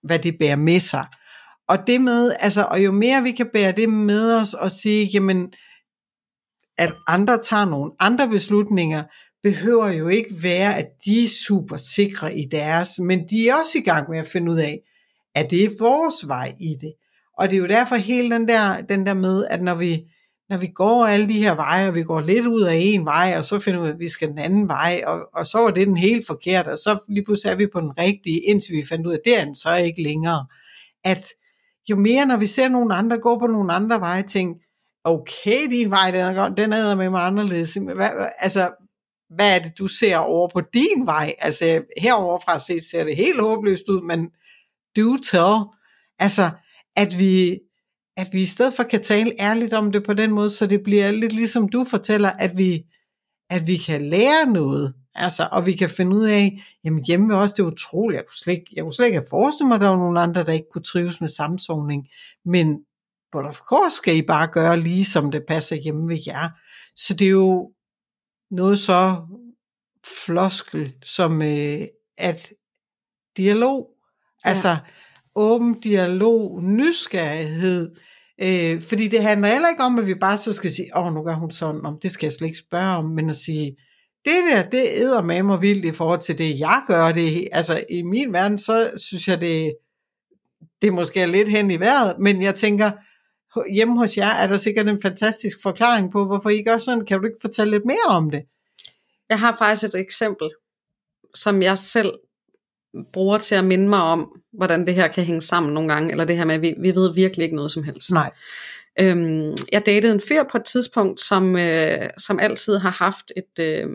hvad 0.03 0.19
det 0.19 0.37
bærer 0.39 0.55
med 0.55 0.79
sig. 0.79 1.05
Og 1.73 1.87
det 1.87 2.01
med, 2.01 2.35
altså, 2.39 2.63
og 2.63 2.83
jo 2.83 2.91
mere 2.91 3.23
vi 3.23 3.31
kan 3.31 3.49
bære 3.53 3.71
det 3.71 3.89
med 3.89 4.35
os 4.35 4.53
og 4.53 4.71
sige, 4.71 5.05
jamen, 5.05 5.53
at 6.77 6.93
andre 7.07 7.37
tager 7.37 7.65
nogle 7.65 7.91
andre 7.99 8.29
beslutninger, 8.29 9.03
behøver 9.43 9.91
jo 9.91 10.07
ikke 10.07 10.29
være, 10.41 10.77
at 10.77 10.85
de 11.05 11.23
er 11.23 11.27
super 11.47 11.77
sikre 11.77 12.37
i 12.37 12.47
deres, 12.51 12.89
men 12.99 13.29
de 13.29 13.49
er 13.49 13.55
også 13.55 13.77
i 13.77 13.81
gang 13.81 14.09
med 14.09 14.19
at 14.19 14.27
finde 14.27 14.51
ud 14.51 14.57
af, 14.57 14.79
at 15.35 15.49
det 15.49 15.63
er 15.63 15.69
vores 15.79 16.27
vej 16.27 16.53
i 16.59 16.75
det. 16.81 16.93
Og 17.37 17.49
det 17.49 17.55
er 17.55 17.59
jo 17.59 17.67
derfor 17.67 17.95
hele 17.95 18.35
den 18.35 18.47
der, 18.47 18.81
den 18.81 19.05
der 19.05 19.13
med, 19.13 19.45
at 19.45 19.61
når 19.61 19.75
vi, 19.75 20.03
når 20.49 20.57
vi 20.57 20.67
går 20.67 21.05
alle 21.05 21.27
de 21.27 21.43
her 21.43 21.55
veje, 21.55 21.87
og 21.87 21.95
vi 21.95 22.03
går 22.03 22.21
lidt 22.21 22.45
ud 22.45 22.61
af 22.61 22.75
en 22.75 23.05
vej, 23.05 23.33
og 23.37 23.43
så 23.43 23.59
finder 23.59 23.79
vi 23.79 23.83
ud 23.83 23.89
af, 23.89 23.93
at 23.93 23.99
vi 23.99 24.09
skal 24.09 24.27
den 24.27 24.39
anden 24.39 24.67
vej, 24.67 25.03
og, 25.05 25.19
og 25.33 25.45
så 25.45 25.57
var 25.57 25.71
det 25.71 25.87
den 25.87 25.97
helt 25.97 26.27
forkerte, 26.27 26.69
og 26.69 26.77
så 26.77 26.97
lige 27.09 27.25
pludselig 27.25 27.51
er 27.51 27.55
vi 27.55 27.67
på 27.67 27.79
den 27.79 27.97
rigtige, 27.97 28.39
indtil 28.39 28.75
vi 28.75 28.83
fandt 28.89 29.07
ud 29.07 29.11
af, 29.11 29.17
at 29.17 29.21
det 29.25 29.39
er 29.39 29.45
den 29.45 29.55
så 29.55 29.75
ikke 29.75 30.03
længere. 30.03 30.45
At 31.03 31.25
jo 31.89 31.95
mere, 31.95 32.25
når 32.25 32.37
vi 32.37 32.47
ser 32.47 32.67
nogle 32.69 32.95
andre 32.95 33.17
gå 33.17 33.39
på 33.39 33.47
nogle 33.47 33.73
andre 33.73 33.99
veje, 33.99 34.23
tænk, 34.23 34.57
okay, 35.03 35.69
din 35.69 35.91
vej, 35.91 36.11
den 36.11 36.19
er, 36.19 36.33
godt- 36.33 36.57
den 36.57 36.73
er 36.73 36.95
med 36.95 37.09
mig 37.09 37.25
anderledes. 37.25 37.73
Hvad, 37.73 38.09
altså, 38.39 38.71
hvad 39.35 39.55
er 39.55 39.59
det, 39.59 39.77
du 39.77 39.87
ser 39.87 40.17
over 40.17 40.49
på 40.53 40.61
din 40.73 41.05
vej? 41.05 41.33
Altså, 41.39 41.83
heroverfra 41.97 42.59
set 42.59 42.83
ser 42.83 43.03
det 43.03 43.15
helt 43.15 43.41
håbløst 43.41 43.89
ud, 43.89 44.01
men 44.01 44.29
do 44.97 45.17
tell. 45.17 45.55
Altså, 46.19 46.49
at 46.95 47.19
vi, 47.19 47.59
at 48.17 48.29
vi 48.31 48.41
i 48.41 48.45
stedet 48.45 48.73
for 48.73 48.83
kan 48.83 49.01
tale 49.03 49.33
ærligt 49.39 49.73
om 49.73 49.91
det 49.91 50.03
på 50.03 50.13
den 50.13 50.31
måde, 50.31 50.49
så 50.49 50.67
det 50.67 50.83
bliver 50.83 51.11
lidt 51.11 51.31
ligesom 51.33 51.69
du 51.69 51.85
fortæller, 51.89 52.29
at 52.29 52.57
vi, 52.57 52.83
at 53.49 53.67
vi 53.67 53.77
kan 53.77 54.01
lære 54.01 54.45
noget. 54.45 54.93
Altså, 55.15 55.49
og 55.51 55.65
vi 55.65 55.73
kan 55.73 55.89
finde 55.89 56.15
ud 56.15 56.25
af, 56.25 56.63
jamen 56.83 57.05
hjemme 57.05 57.29
ved 57.29 57.35
os, 57.35 57.53
det 57.53 57.63
er 57.63 57.67
utroligt, 57.67 58.17
jeg 58.17 58.25
kunne 58.27 58.37
slet 58.37 58.53
ikke, 58.53 58.73
jeg 58.75 58.83
kunne 58.83 58.93
slet 58.93 59.05
ikke 59.05 59.17
have 59.17 59.27
forestillet 59.29 59.67
mig, 59.67 59.75
at 59.75 59.81
der 59.81 59.87
var 59.89 59.97
nogle 59.97 60.19
andre, 60.19 60.43
der 60.43 60.53
ikke 60.53 60.69
kunne 60.71 60.83
trives 60.83 61.21
med 61.21 61.29
samsovning. 61.29 62.07
Men 62.45 62.79
but 63.31 63.45
of 63.45 63.59
course 63.59 63.95
skal 63.95 64.15
I 64.15 64.21
bare 64.21 64.47
gøre 64.47 64.79
lige 64.79 65.05
som 65.05 65.31
det 65.31 65.43
passer 65.47 65.75
hjemme 65.75 66.09
ved 66.09 66.17
jer. 66.27 66.49
Så 66.95 67.13
det 67.13 67.27
er 67.27 67.31
jo 67.31 67.71
noget 68.51 68.79
så 68.79 69.27
floskel 70.25 70.93
som 71.03 71.41
øh, 71.41 71.81
at 72.17 72.53
dialog, 73.37 73.89
ja. 74.45 74.49
Altså 74.49 74.77
åben 75.35 75.79
dialog, 75.79 76.63
nysgerrighed, 76.63 77.95
øh, 78.43 78.81
fordi 78.81 79.07
det 79.07 79.23
handler 79.23 79.47
heller 79.47 79.69
ikke 79.69 79.83
om, 79.83 79.99
at 79.99 80.07
vi 80.07 80.15
bare 80.15 80.37
så 80.37 80.53
skal 80.53 80.71
sige, 80.71 80.97
åh, 80.97 81.13
nu 81.13 81.23
gør 81.23 81.35
hun 81.35 81.51
sådan, 81.51 81.85
om 81.85 81.99
det 82.01 82.11
skal 82.11 82.25
jeg 82.25 82.33
slet 82.33 82.47
ikke 82.47 82.59
spørge 82.59 82.97
om, 82.97 83.05
men 83.05 83.29
at 83.29 83.35
sige, 83.35 83.77
det 84.25 84.43
der, 84.51 84.69
det 84.69 84.87
æder 84.93 85.21
med 85.21 85.43
mig 85.43 85.61
vildt 85.61 85.85
i 85.85 85.91
forhold 85.91 86.19
til 86.19 86.37
det, 86.37 86.59
jeg 86.59 86.81
gør 86.87 87.11
det. 87.11 87.47
Altså, 87.51 87.83
i 87.89 88.01
min 88.01 88.33
verden, 88.33 88.57
så 88.57 88.91
synes 88.97 89.27
jeg, 89.27 89.41
det, 89.41 89.75
det 90.81 90.93
måske 90.93 91.21
er 91.21 91.25
lidt 91.25 91.49
hen 91.49 91.71
i 91.71 91.79
vejret, 91.79 92.15
men 92.19 92.41
jeg 92.41 92.55
tænker, 92.55 92.91
hjemme 93.71 93.97
hos 93.97 94.17
jer 94.17 94.29
er 94.29 94.47
der 94.47 94.57
sikkert 94.57 94.87
en 94.87 95.01
fantastisk 95.01 95.57
forklaring 95.63 96.11
på, 96.11 96.25
hvorfor 96.25 96.49
I 96.49 96.63
gør 96.63 96.77
sådan. 96.77 97.05
Kan 97.05 97.19
du 97.19 97.25
ikke 97.25 97.37
fortælle 97.41 97.71
lidt 97.71 97.85
mere 97.85 98.05
om 98.07 98.31
det? 98.31 98.43
Jeg 99.29 99.39
har 99.39 99.55
faktisk 99.57 99.83
et 99.83 99.99
eksempel, 99.99 100.49
som 101.35 101.61
jeg 101.61 101.77
selv 101.77 102.13
bruger 103.13 103.37
til 103.37 103.55
at 103.55 103.65
minde 103.65 103.89
mig 103.89 104.01
om, 104.01 104.41
hvordan 104.53 104.87
det 104.87 104.95
her 104.95 105.07
kan 105.07 105.23
hænge 105.23 105.41
sammen 105.41 105.73
nogle 105.73 105.93
gange, 105.93 106.11
eller 106.11 106.25
det 106.25 106.37
her 106.37 106.45
med, 106.45 106.55
at 106.55 106.61
vi, 106.61 106.75
vi 106.79 106.95
ved 106.95 107.13
virkelig 107.13 107.43
ikke 107.43 107.55
noget 107.55 107.71
som 107.71 107.83
helst. 107.83 108.11
Nej. 108.11 108.31
Øhm, 108.99 109.55
jeg 109.71 109.85
datede 109.85 110.13
en 110.13 110.21
fyr 110.27 110.43
på 110.43 110.57
et 110.57 110.65
tidspunkt, 110.65 111.21
som, 111.21 111.55
øh, 111.55 112.09
som 112.17 112.39
altid 112.39 112.77
har 112.77 112.91
haft 112.91 113.31
et, 113.37 113.59
øh, 113.59 113.89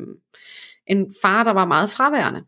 en 0.86 1.14
far, 1.22 1.44
der 1.44 1.52
var 1.52 1.64
meget 1.64 1.90
fraværende. 1.90 2.44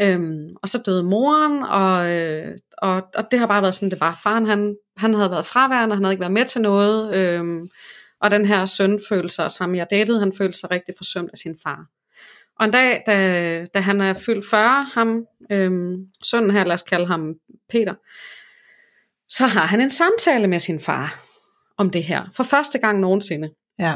Øhm, 0.00 0.56
og 0.62 0.68
så 0.68 0.82
døde 0.86 1.02
moren, 1.02 1.62
og, 1.62 2.10
øh, 2.10 2.58
og, 2.78 3.02
og 3.14 3.24
det 3.30 3.38
har 3.38 3.46
bare 3.46 3.62
været 3.62 3.74
sådan, 3.74 3.90
det 3.90 4.00
var. 4.00 4.20
Faren 4.22 4.46
han, 4.46 4.76
han 4.96 5.14
havde 5.14 5.30
været 5.30 5.46
fraværende, 5.46 5.94
han 5.94 6.04
havde 6.04 6.12
ikke 6.12 6.20
været 6.20 6.32
med 6.32 6.44
til 6.44 6.60
noget, 6.60 7.14
øhm, 7.14 7.68
og 8.20 8.30
den 8.30 8.46
her 8.46 8.64
søn 8.64 9.00
følte 9.08 9.34
sig, 9.34 9.50
ham 9.58 9.74
jeg 9.74 9.86
datede, 9.90 10.20
han 10.20 10.32
følte 10.38 10.58
sig 10.58 10.70
rigtig 10.70 10.94
forsømt 10.96 11.30
af 11.32 11.38
sin 11.38 11.56
far. 11.62 11.86
Og 12.60 12.64
en 12.64 12.70
dag, 12.70 13.02
da, 13.06 13.66
da 13.74 13.80
han 13.80 14.00
er 14.00 14.14
fyldt 14.14 14.46
40, 14.50 14.84
ham, 14.94 15.24
øhm, 15.50 15.96
sønnen 16.24 16.50
her, 16.50 16.64
lad 16.64 16.74
os 16.74 16.82
kalde 16.82 17.06
ham 17.06 17.34
Peter, 17.70 17.94
så 19.28 19.46
har 19.46 19.66
han 19.66 19.80
en 19.80 19.90
samtale 19.90 20.48
med 20.48 20.58
sin 20.58 20.80
far 20.80 21.31
om 21.82 21.90
det 21.90 22.02
her, 22.02 22.24
for 22.34 22.42
første 22.42 22.78
gang 22.78 23.00
nogensinde. 23.00 23.50
Ja. 23.78 23.94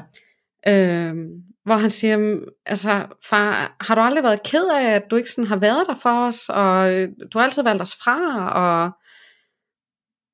Øhm, 0.68 1.42
hvor 1.64 1.74
han 1.74 1.90
siger, 1.90 2.16
"Mm, 2.16 2.48
altså 2.66 3.06
far, 3.28 3.76
har 3.80 3.94
du 3.94 4.00
aldrig 4.00 4.24
været 4.24 4.42
ked 4.42 4.68
af, 4.74 4.94
at 4.94 5.02
du 5.10 5.16
ikke 5.16 5.30
sådan 5.30 5.48
har 5.48 5.56
været 5.56 5.86
der 5.86 5.94
for 5.94 6.26
os, 6.26 6.48
og 6.48 6.94
øh, 6.94 7.08
du 7.32 7.38
har 7.38 7.44
altid 7.44 7.62
valgt 7.62 7.82
os 7.82 7.96
fra, 7.96 8.48
og, 8.50 8.90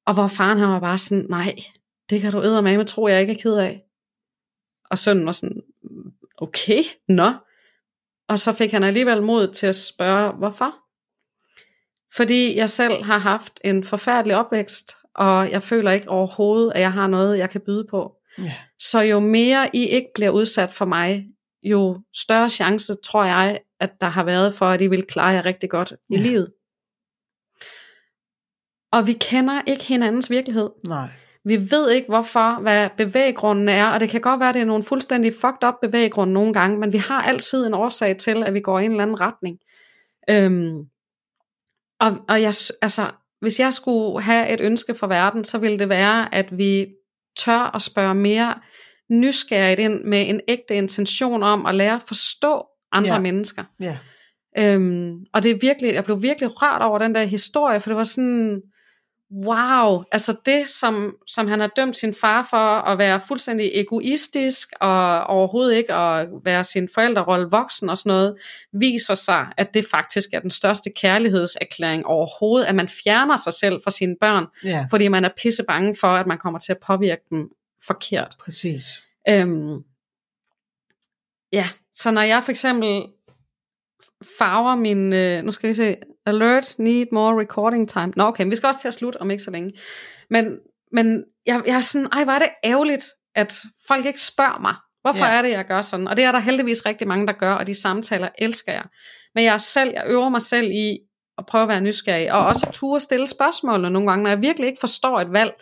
og 0.06 0.14
hvor 0.14 0.26
faren 0.26 0.58
han 0.58 0.68
var 0.68 0.80
bare 0.80 0.98
sådan, 0.98 1.26
nej, 1.28 1.54
det 2.10 2.20
kan 2.20 2.32
du 2.32 2.40
med, 2.62 2.86
tro, 2.86 3.08
jeg 3.08 3.20
ikke 3.20 3.32
er 3.32 3.42
ked 3.42 3.56
af. 3.56 3.82
Og 4.90 4.98
sønnen 4.98 5.26
var 5.26 5.32
sådan, 5.32 5.62
okay, 6.38 6.82
nå. 7.08 7.32
Og 8.28 8.38
så 8.38 8.52
fik 8.52 8.72
han 8.72 8.84
alligevel 8.84 9.22
mod 9.22 9.48
til 9.48 9.66
at 9.66 9.76
spørge, 9.76 10.32
hvorfor? 10.32 10.74
Fordi 12.16 12.56
jeg 12.56 12.70
selv 12.70 13.02
har 13.02 13.18
haft 13.18 13.60
en 13.64 13.84
forfærdelig 13.84 14.36
opvækst, 14.36 14.96
og 15.14 15.50
jeg 15.50 15.62
føler 15.62 15.90
ikke 15.90 16.08
overhovedet, 16.08 16.72
at 16.74 16.80
jeg 16.80 16.92
har 16.92 17.06
noget, 17.06 17.38
jeg 17.38 17.50
kan 17.50 17.60
byde 17.60 17.86
på. 17.90 18.16
ja. 18.38 18.54
Så 18.78 19.00
jo 19.00 19.20
mere 19.20 19.70
I 19.76 19.86
ikke 19.86 20.08
bliver 20.14 20.30
udsat 20.30 20.70
for 20.70 20.84
mig, 20.84 21.26
jo 21.62 22.00
større 22.14 22.48
chance 22.48 22.94
tror 23.04 23.24
jeg, 23.24 23.60
at 23.80 23.90
der 24.00 24.06
har 24.06 24.24
været 24.24 24.54
for, 24.54 24.66
at 24.66 24.80
I 24.80 24.86
vil 24.86 25.02
klare 25.04 25.28
jer 25.28 25.46
rigtig 25.46 25.70
godt 25.70 25.90
i 26.10 26.16
Ja. 26.16 26.22
livet. 26.22 26.52
Og 28.92 29.06
vi 29.06 29.12
kender 29.12 29.62
ikke 29.66 29.84
hinandens 29.84 30.30
virkelighed. 30.30 30.70
Nej. 30.84 31.08
Vi 31.44 31.70
ved 31.70 31.90
ikke 31.90 32.08
hvorfor, 32.08 32.60
hvad 32.60 32.90
bevæggrunden 32.96 33.68
er, 33.68 33.86
og 33.86 34.00
det 34.00 34.08
kan 34.08 34.20
godt 34.20 34.40
være, 34.40 34.48
at 34.48 34.54
det 34.54 34.62
er 34.62 34.66
nogle 34.66 34.82
fuldstændig 34.84 35.32
fucked 35.32 35.68
up 35.68 35.74
bevæggrunde 35.82 36.32
nogle 36.32 36.52
gange, 36.52 36.78
men 36.78 36.92
vi 36.92 36.98
har 36.98 37.22
altid 37.22 37.66
en 37.66 37.74
årsag 37.74 38.16
til, 38.16 38.42
at 38.44 38.54
vi 38.54 38.60
går 38.60 38.78
i 38.78 38.84
en 38.84 38.90
eller 38.90 39.02
anden 39.02 39.20
retning. 39.20 39.58
Øhm, 40.30 40.78
og, 42.00 42.24
og 42.28 42.42
jeg, 42.42 42.54
altså, 42.82 43.10
hvis 43.42 43.60
jeg 43.60 43.72
skulle 43.74 44.22
have 44.22 44.48
et 44.48 44.60
ønske 44.60 44.94
for 44.94 45.06
verden, 45.06 45.44
så 45.44 45.58
ville 45.58 45.78
det 45.78 45.88
være, 45.88 46.34
at 46.34 46.58
vi 46.58 46.86
tør 47.38 47.74
at 47.76 47.82
spørge 47.82 48.14
mere 48.14 48.54
nysgerrigt 49.10 49.80
ind 49.80 50.04
med 50.04 50.28
en 50.28 50.40
ægte 50.48 50.74
intention 50.74 51.42
om 51.42 51.66
at 51.66 51.74
lære 51.74 51.94
at 51.94 52.02
forstå 52.06 52.64
andre 52.92 53.14
Ja. 53.14 53.20
mennesker. 53.20 53.64
Ja. 53.80 53.98
Øhm, 54.58 55.16
og 55.34 55.42
det 55.42 55.50
er 55.50 55.58
virkelig, 55.60 55.94
jeg 55.94 56.04
blev 56.04 56.22
virkelig 56.22 56.50
rørt 56.62 56.82
over 56.82 56.98
den 56.98 57.14
der 57.14 57.24
historie, 57.24 57.80
for 57.80 57.90
det 57.90 57.96
var 57.96 58.04
sådan, 58.04 58.62
wow, 59.32 60.02
altså 60.12 60.36
det, 60.46 60.70
som, 60.70 61.16
som 61.26 61.48
han 61.48 61.60
har 61.60 61.66
dømt 61.66 61.96
sin 61.96 62.14
far 62.14 62.46
for 62.50 62.56
at 62.56 62.98
være 62.98 63.20
fuldstændig 63.28 63.70
egoistisk, 63.74 64.72
og 64.80 65.24
overhovedet 65.24 65.74
ikke 65.76 65.94
at 65.94 66.28
være 66.44 66.64
sin 66.64 66.88
forældrerolle 66.94 67.48
voksen 67.50 67.88
og 67.90 67.98
sådan 67.98 68.10
noget, 68.10 68.36
viser 68.72 69.14
sig, 69.14 69.46
at 69.56 69.74
det 69.74 69.86
faktisk 69.90 70.28
er 70.32 70.40
den 70.40 70.50
største 70.50 70.90
kærlighedserklæring 70.90 72.06
overhovedet, 72.06 72.66
at 72.66 72.74
man 72.74 72.88
fjerner 72.88 73.36
sig 73.36 73.52
selv 73.52 73.80
fra 73.84 73.90
sine 73.90 74.16
børn, 74.20 74.46
Ja, 74.64 74.86
fordi 74.90 75.08
man 75.08 75.24
er 75.24 75.30
pisse 75.42 75.64
bange 75.64 75.96
for, 76.00 76.08
at 76.08 76.26
man 76.26 76.38
kommer 76.38 76.58
til 76.58 76.72
at 76.72 76.78
påvirke 76.78 77.22
dem 77.30 77.50
forkert. 77.86 78.34
præcis. 78.40 78.84
Øhm, 79.28 79.84
ja, 81.52 81.68
så 81.94 82.10
når 82.10 82.22
jeg 82.22 82.44
for 82.44 82.50
eksempel 82.50 83.02
farver 84.38 84.74
min, 84.74 85.12
øh, 85.12 85.42
nu 85.44 85.52
skal 85.52 85.68
vi 85.68 85.74
se, 85.74 85.96
alert, 86.26 86.74
need 86.78 87.06
more 87.12 87.40
recording 87.40 87.88
time. 87.88 88.12
Nå 88.16 88.24
okay, 88.24 88.46
vi 88.46 88.54
skal 88.54 88.66
også 88.66 88.80
til 88.80 88.88
at 88.88 88.94
slutte 88.94 89.20
om 89.20 89.30
ikke 89.30 89.42
så 89.42 89.50
længe. 89.50 89.72
Men, 90.30 90.58
men 90.92 91.24
jeg, 91.46 91.62
jeg 91.66 91.76
er 91.76 91.80
sådan, 91.80 92.08
ej 92.12 92.24
hvor 92.24 92.32
er 92.32 92.38
det 92.38 92.48
ærgerligt, 92.64 93.04
at 93.34 93.54
folk 93.86 94.06
ikke 94.06 94.20
spørger 94.20 94.58
mig, 94.60 94.74
hvorfor 95.02 95.24
Ja. 95.26 95.32
er 95.32 95.42
det, 95.42 95.50
jeg 95.50 95.64
gør 95.64 95.82
sådan? 95.82 96.08
Og 96.08 96.16
det 96.16 96.24
er 96.24 96.32
der 96.32 96.38
heldigvis 96.38 96.86
rigtig 96.86 97.08
mange, 97.08 97.26
der 97.26 97.32
gør, 97.32 97.52
og 97.54 97.66
de 97.66 97.74
samtaler 97.80 98.28
elsker 98.38 98.72
jeg. 98.72 98.84
Men 99.34 99.44
jeg 99.44 99.60
selv, 99.60 99.90
jeg 99.94 100.04
øver 100.06 100.28
mig 100.28 100.42
selv 100.42 100.70
i 100.70 100.98
at 101.38 101.46
prøve 101.46 101.62
at 101.62 101.68
være 101.68 101.80
nysgerrig, 101.80 102.32
og 102.32 102.46
også 102.46 102.66
at 102.66 102.74
ture 102.74 103.00
stille 103.00 103.26
spørgsmålene 103.26 103.90
nogle 103.90 104.08
gange, 104.08 104.22
når 104.22 104.30
jeg 104.30 104.42
virkelig 104.42 104.66
ikke 104.68 104.80
forstår 104.80 105.20
et 105.20 105.32
valg, 105.32 105.52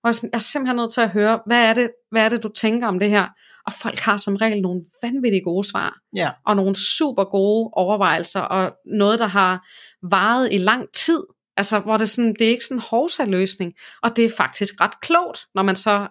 hvor 0.00 0.08
jeg, 0.08 0.14
sådan, 0.14 0.30
jeg 0.32 0.38
er 0.38 0.42
simpelthen 0.42 0.76
nødt 0.76 0.92
til 0.92 1.00
at 1.00 1.10
høre, 1.10 1.40
hvad 1.46 1.64
er, 1.64 1.74
det, 1.74 1.90
hvad 2.10 2.24
er 2.24 2.28
det, 2.28 2.42
du 2.42 2.48
tænker 2.48 2.86
om 2.86 2.98
det 2.98 3.10
her? 3.10 3.26
Og 3.66 3.72
folk 3.72 3.98
har 3.98 4.16
som 4.16 4.36
regel 4.36 4.62
nogle 4.62 4.82
vanvittigt 5.02 5.44
gode 5.44 5.68
svar, 5.68 5.98
Ja, 6.16 6.30
og 6.46 6.56
nogle 6.56 6.74
super 6.74 7.24
gode 7.24 7.70
overvejelser, 7.72 8.40
og 8.40 8.72
noget, 8.86 9.18
der 9.18 9.26
har 9.26 9.66
varet 10.02 10.48
i 10.52 10.58
lang 10.58 10.86
tid. 10.94 11.22
Altså, 11.56 11.78
hvor 11.78 11.96
det, 11.96 12.10
sådan, 12.10 12.34
det 12.38 12.46
er 12.46 12.50
ikke 12.50 12.64
sådan 12.64 12.76
en 12.76 12.82
hovsa-løsning, 12.90 13.74
og 14.02 14.16
det 14.16 14.24
er 14.24 14.30
faktisk 14.36 14.80
ret 14.80 15.00
klogt, 15.00 15.46
når 15.54 15.62
man 15.62 15.76
så 15.76 16.06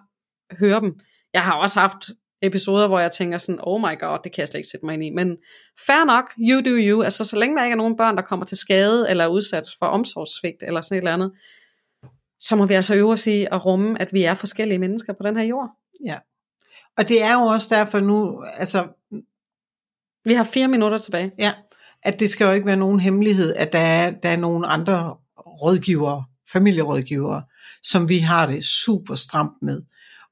hører 0.58 0.80
dem. 0.80 0.94
Jeg 1.34 1.42
har 1.44 1.54
også 1.54 1.80
haft 1.80 2.10
episoder, 2.42 2.86
hvor 2.88 2.98
jeg 2.98 3.12
tænker 3.12 3.38
sådan, 3.38 3.60
oh 3.62 3.80
my 3.80 4.00
god, 4.00 4.18
det 4.24 4.32
kan 4.32 4.40
jeg 4.40 4.48
slet 4.48 4.58
ikke 4.58 4.68
sætte 4.68 4.86
mig 4.86 4.94
ind 4.94 5.04
i. 5.04 5.10
Men 5.10 5.36
fair 5.86 6.04
nok, 6.04 6.32
you 6.38 6.60
do 6.60 6.76
you. 6.88 7.02
Altså, 7.02 7.24
så 7.24 7.38
længe 7.38 7.56
der 7.56 7.64
ikke 7.64 7.72
er 7.72 7.76
nogen 7.76 7.96
børn, 7.96 8.16
der 8.16 8.22
kommer 8.22 8.46
til 8.46 8.56
skade, 8.56 9.10
eller 9.10 9.24
er 9.24 9.28
udsat 9.28 9.64
for 9.78 9.86
omsorgssvigt, 9.86 10.62
eller 10.62 10.80
sådan 10.80 10.96
et 10.96 11.00
eller 11.00 11.14
andet, 11.14 11.32
så 12.40 12.56
må 12.56 12.66
vi 12.66 12.74
altså 12.74 12.94
øve 12.94 13.12
os 13.12 13.26
i 13.26 13.46
at 13.52 13.64
rumme, 13.66 14.02
at 14.02 14.08
vi 14.12 14.22
er 14.24 14.34
forskellige 14.34 14.78
mennesker 14.78 15.12
på 15.12 15.22
den 15.22 15.36
her 15.36 15.44
jord. 15.44 15.68
ja. 16.04 16.16
Og 16.96 17.08
det 17.08 17.22
er 17.22 17.32
jo 17.32 17.40
også 17.40 17.74
derfor 17.74 18.00
nu, 18.00 18.44
altså, 18.56 18.88
Vi 20.24 20.32
har 20.34 20.44
fire 20.44 20.68
minutter 20.68 20.98
tilbage. 20.98 21.32
ja, 21.38 21.52
at 22.02 22.20
det 22.20 22.30
skal 22.30 22.44
jo 22.44 22.52
ikke 22.52 22.66
være 22.66 22.76
nogen 22.76 23.00
hemmelighed, 23.00 23.54
at 23.54 23.72
der 23.72 23.78
er, 23.78 24.10
der 24.10 24.28
er 24.28 24.36
nogle 24.36 24.66
andre 24.66 25.16
rådgivere, 25.38 26.24
familierådgivere, 26.52 27.42
som 27.82 28.08
vi 28.08 28.18
har 28.18 28.46
det 28.46 28.64
super 28.64 29.14
stramt 29.14 29.62
med. 29.62 29.82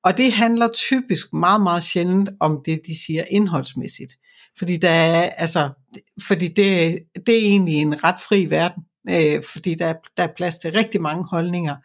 Og 0.04 0.16
det 0.16 0.32
handler 0.32 0.68
typisk 0.68 1.32
meget, 1.32 1.60
meget 1.60 1.82
sjældent 1.82 2.30
om 2.40 2.62
det, 2.64 2.80
de 2.86 3.04
siger 3.06 3.24
indholdsmæssigt. 3.30 4.12
Fordi, 4.58 4.76
der 4.76 4.90
er, 4.90 5.30
altså, 5.30 5.70
fordi 6.26 6.48
det, 6.48 6.98
det 7.26 7.34
er 7.34 7.38
egentlig 7.38 7.74
en 7.74 8.04
ret 8.04 8.20
fri 8.28 8.50
verden, 8.50 8.82
øh, 9.08 9.42
fordi 9.52 9.74
der, 9.74 9.86
er- 9.86 10.08
der 10.16 10.22
er 10.22 10.32
plads 10.36 10.58
til 10.58 10.72
rigtig 10.72 11.00
mange 11.00 11.24
holdninger. 11.30 11.76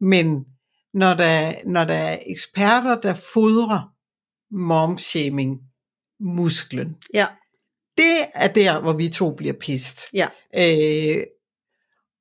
Men 0.00 0.44
når 0.94 1.14
der, 1.14 1.52
når 1.66 1.84
der 1.84 1.94
er 1.94 2.18
eksperter, 2.26 3.00
der 3.00 3.14
fodrer 3.34 3.92
momshaming 4.50 5.60
musklen, 6.20 6.96
Ja, 7.14 7.26
det 7.98 8.26
er 8.34 8.48
der, 8.48 8.80
hvor 8.80 8.92
vi 8.92 9.08
to 9.08 9.34
bliver 9.34 9.52
pist. 9.60 10.00
ja, 10.12 10.28
Øh, 10.56 11.22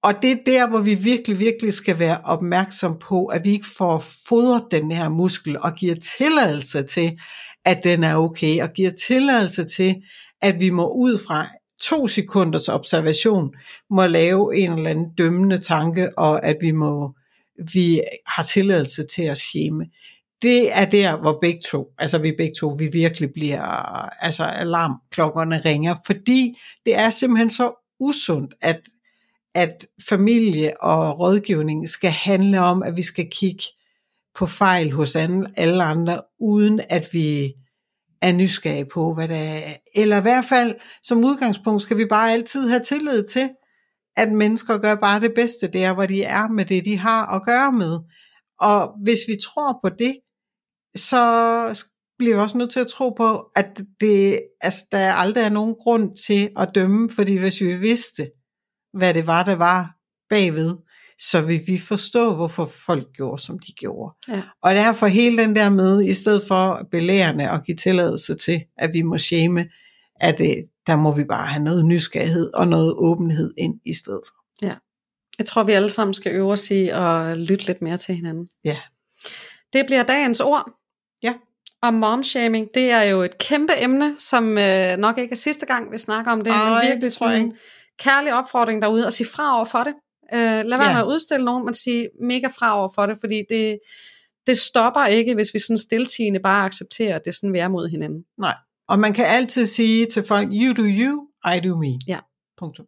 og 0.03 0.21
det 0.21 0.31
er 0.31 0.37
der, 0.45 0.69
hvor 0.69 0.79
vi 0.79 0.95
virkelig, 0.95 1.39
virkelig 1.39 1.73
skal 1.73 1.99
være 1.99 2.21
opmærksom 2.23 2.99
på, 2.99 3.25
at 3.25 3.45
vi 3.45 3.51
ikke 3.51 3.67
får 3.77 4.03
fodret 4.27 4.67
den 4.71 4.91
her 4.91 5.09
muskel 5.09 5.57
og 5.59 5.73
giver 5.75 5.95
tilladelse 5.95 6.83
til, 6.83 7.19
at 7.65 7.83
den 7.83 8.03
er 8.03 8.15
okay, 8.15 8.61
og 8.63 8.69
giver 8.73 8.89
tilladelse 8.91 9.63
til, 9.63 10.03
at 10.41 10.59
vi 10.59 10.69
må 10.69 10.87
ud 10.93 11.17
fra 11.27 11.47
to 11.83 12.07
sekunders 12.07 12.69
observation, 12.69 13.53
må 13.89 14.05
lave 14.05 14.57
en 14.57 14.73
eller 14.73 14.89
anden 14.89 15.13
dømmende 15.17 15.57
tanke, 15.57 16.17
og 16.17 16.45
at 16.45 16.57
vi 16.61 16.71
må 16.71 17.13
vi 17.73 18.01
har 18.27 18.43
tilladelse 18.43 19.03
til 19.03 19.23
at 19.23 19.37
shame. 19.37 19.85
Det 20.41 20.77
er 20.77 20.85
der, 20.85 21.17
hvor 21.17 21.37
begge 21.41 21.61
to, 21.61 21.93
altså 21.97 22.17
vi 22.17 22.33
begge 22.37 22.55
to, 22.59 22.67
vi 22.67 22.87
virkelig 22.87 23.33
bliver, 23.33 23.61
altså 24.23 24.43
alarmklokkerne 24.43 25.61
ringer, 25.65 25.95
fordi 26.05 26.57
det 26.85 26.95
er 26.95 27.09
simpelthen 27.09 27.49
så 27.49 27.73
usundt, 27.99 28.53
at, 28.61 28.79
at 29.55 29.87
familie 30.09 30.81
og 30.81 31.19
rådgivning 31.19 31.89
skal 31.89 32.11
handle 32.11 32.59
om, 32.59 32.83
at 32.83 32.97
vi 32.97 33.01
skal 33.01 33.27
kigge 33.31 33.63
på 34.35 34.45
fejl 34.45 34.91
hos 34.91 35.15
alle 35.15 35.83
andre, 35.83 36.21
uden 36.39 36.81
at 36.89 37.09
vi 37.11 37.53
er 38.23 38.31
nysgerrige 38.31 38.85
på, 38.85 39.13
hvad 39.13 39.27
det 39.27 39.37
er. 39.37 39.73
Eller 39.95 40.17
i 40.17 40.21
hvert 40.21 40.45
fald, 40.45 40.75
som 41.03 41.23
udgangspunkt, 41.23 41.81
skal 41.81 41.97
vi 41.97 42.05
bare 42.05 42.31
altid 42.31 42.69
have 42.69 42.83
tillid 42.83 43.23
til, 43.23 43.49
at 44.17 44.31
mennesker 44.31 44.77
gør 44.77 44.95
bare 44.95 45.19
det 45.19 45.33
bedste 45.35 45.67
der, 45.67 45.93
hvor 45.93 46.05
de 46.05 46.23
er 46.23 46.47
med 46.47 46.65
det, 46.65 46.85
de 46.85 46.97
har 46.97 47.25
at 47.25 47.45
gøre 47.45 47.71
med. 47.71 47.99
Og 48.59 48.91
hvis 49.03 49.19
vi 49.27 49.37
tror 49.43 49.79
på 49.83 49.89
det, 49.89 50.17
så 50.95 51.83
bliver 52.17 52.35
vi 52.35 52.41
også 52.41 52.57
nødt 52.57 52.71
til 52.71 52.79
at 52.79 52.87
tro 52.87 53.09
på, 53.09 53.37
at 53.55 53.81
det, 54.01 54.41
altså, 54.61 54.85
der 54.91 55.13
aldrig 55.13 55.43
er 55.43 55.49
nogen 55.49 55.75
grund 55.75 56.15
til 56.27 56.49
at 56.57 56.69
dømme, 56.75 57.09
fordi 57.09 57.37
hvis 57.37 57.61
vi 57.61 57.77
vidste, 57.77 58.31
hvad 58.93 59.13
det 59.13 59.27
var, 59.27 59.43
der 59.43 59.55
var 59.55 59.95
bagved, 60.29 60.77
så 61.19 61.41
vil 61.41 61.61
vi 61.67 61.79
forstå, 61.79 62.35
hvorfor 62.35 62.65
folk 62.65 63.07
gjorde, 63.13 63.41
som 63.41 63.59
de 63.59 63.71
gjorde. 63.71 64.15
Ja. 64.27 64.41
Og 64.61 64.75
derfor 64.75 65.07
hele 65.07 65.37
den 65.37 65.55
der 65.55 65.69
med, 65.69 66.03
i 66.03 66.13
stedet 66.13 66.43
for 66.47 66.87
belærende 66.91 67.51
og 67.51 67.63
give 67.63 67.77
tilladelse 67.77 68.35
til, 68.35 68.63
at 68.77 68.93
vi 68.93 69.01
må 69.01 69.17
shame, 69.17 69.69
at 70.15 70.37
det, 70.37 70.65
der 70.87 70.95
må 70.95 71.11
vi 71.11 71.23
bare 71.23 71.47
have 71.47 71.63
noget 71.63 71.85
nysgerrighed 71.85 72.53
og 72.53 72.67
noget 72.67 72.93
åbenhed 72.97 73.53
ind 73.57 73.79
i 73.85 73.93
stedet 73.93 74.21
for. 74.27 74.43
Jeg 75.37 75.45
tror, 75.45 75.63
vi 75.63 75.71
alle 75.71 75.89
sammen 75.89 76.13
skal 76.13 76.31
øve 76.31 76.51
os 76.51 76.71
i 76.71 76.89
at 76.89 77.37
lytte 77.37 77.65
lidt 77.65 77.81
mere 77.81 77.97
til 77.97 78.15
hinanden. 78.15 78.47
Ja. 78.63 78.77
Det 79.73 79.85
bliver 79.85 80.03
dagens 80.03 80.39
ord. 80.39 80.71
Ja. 81.23 81.33
Og 81.81 81.93
momshaming, 81.93 82.67
det 82.73 82.91
er 82.91 83.01
jo 83.01 83.21
et 83.21 83.37
kæmpe 83.37 83.73
emne, 83.77 84.15
som 84.19 84.57
øh, 84.57 84.97
nok 84.97 85.17
ikke 85.17 85.31
er 85.31 85.35
sidste 85.35 85.65
gang, 85.65 85.91
vi 85.91 85.97
snakker 85.97 86.31
om 86.31 86.41
det, 86.41 86.51
Ej, 86.51 86.69
men 86.69 86.75
det 86.75 86.87
virkelig 86.87 87.03
jeg 87.03 87.11
sådan 87.11 87.45
en 87.45 87.57
kærlig 87.99 88.33
opfordring 88.33 88.81
derude, 88.81 89.05
og 89.05 89.13
sige 89.13 89.27
fra 89.27 89.55
over 89.55 89.65
for 89.65 89.79
det. 89.79 89.93
Øh, 90.33 90.39
lad 90.65 90.77
være 90.77 90.87
Ja. 90.89 90.93
med 90.93 91.01
at 91.01 91.07
udstille 91.07 91.45
nogen, 91.45 91.65
men 91.65 91.73
sige 91.73 92.09
mega 92.21 92.47
fra 92.47 92.79
over 92.79 92.89
for 92.95 93.05
det, 93.05 93.17
fordi 93.19 93.43
det, 93.49 93.79
det 94.47 94.57
stopper 94.57 95.05
ikke, 95.05 95.33
hvis 95.35 95.53
vi 95.53 95.59
sådan 95.59 95.77
stiltigende 95.77 96.39
bare 96.39 96.65
accepterer, 96.65 97.15
at 97.15 97.21
det 97.25 97.31
er 97.31 97.35
sådan, 97.35 97.53
vi 97.53 97.59
er 97.59 97.67
mod 97.67 97.89
hinanden. 97.89 98.25
Nej. 98.37 98.55
Og 98.87 98.99
man 98.99 99.13
kan 99.13 99.25
altid 99.25 99.65
sige 99.65 100.05
til 100.05 100.23
folk, 100.23 100.49
you 100.51 100.73
do 100.73 100.83
you, 100.83 101.27
I 101.55 101.59
do 101.67 101.75
me. 101.77 101.99
Ja. 102.07 102.19
Punktum. 102.57 102.85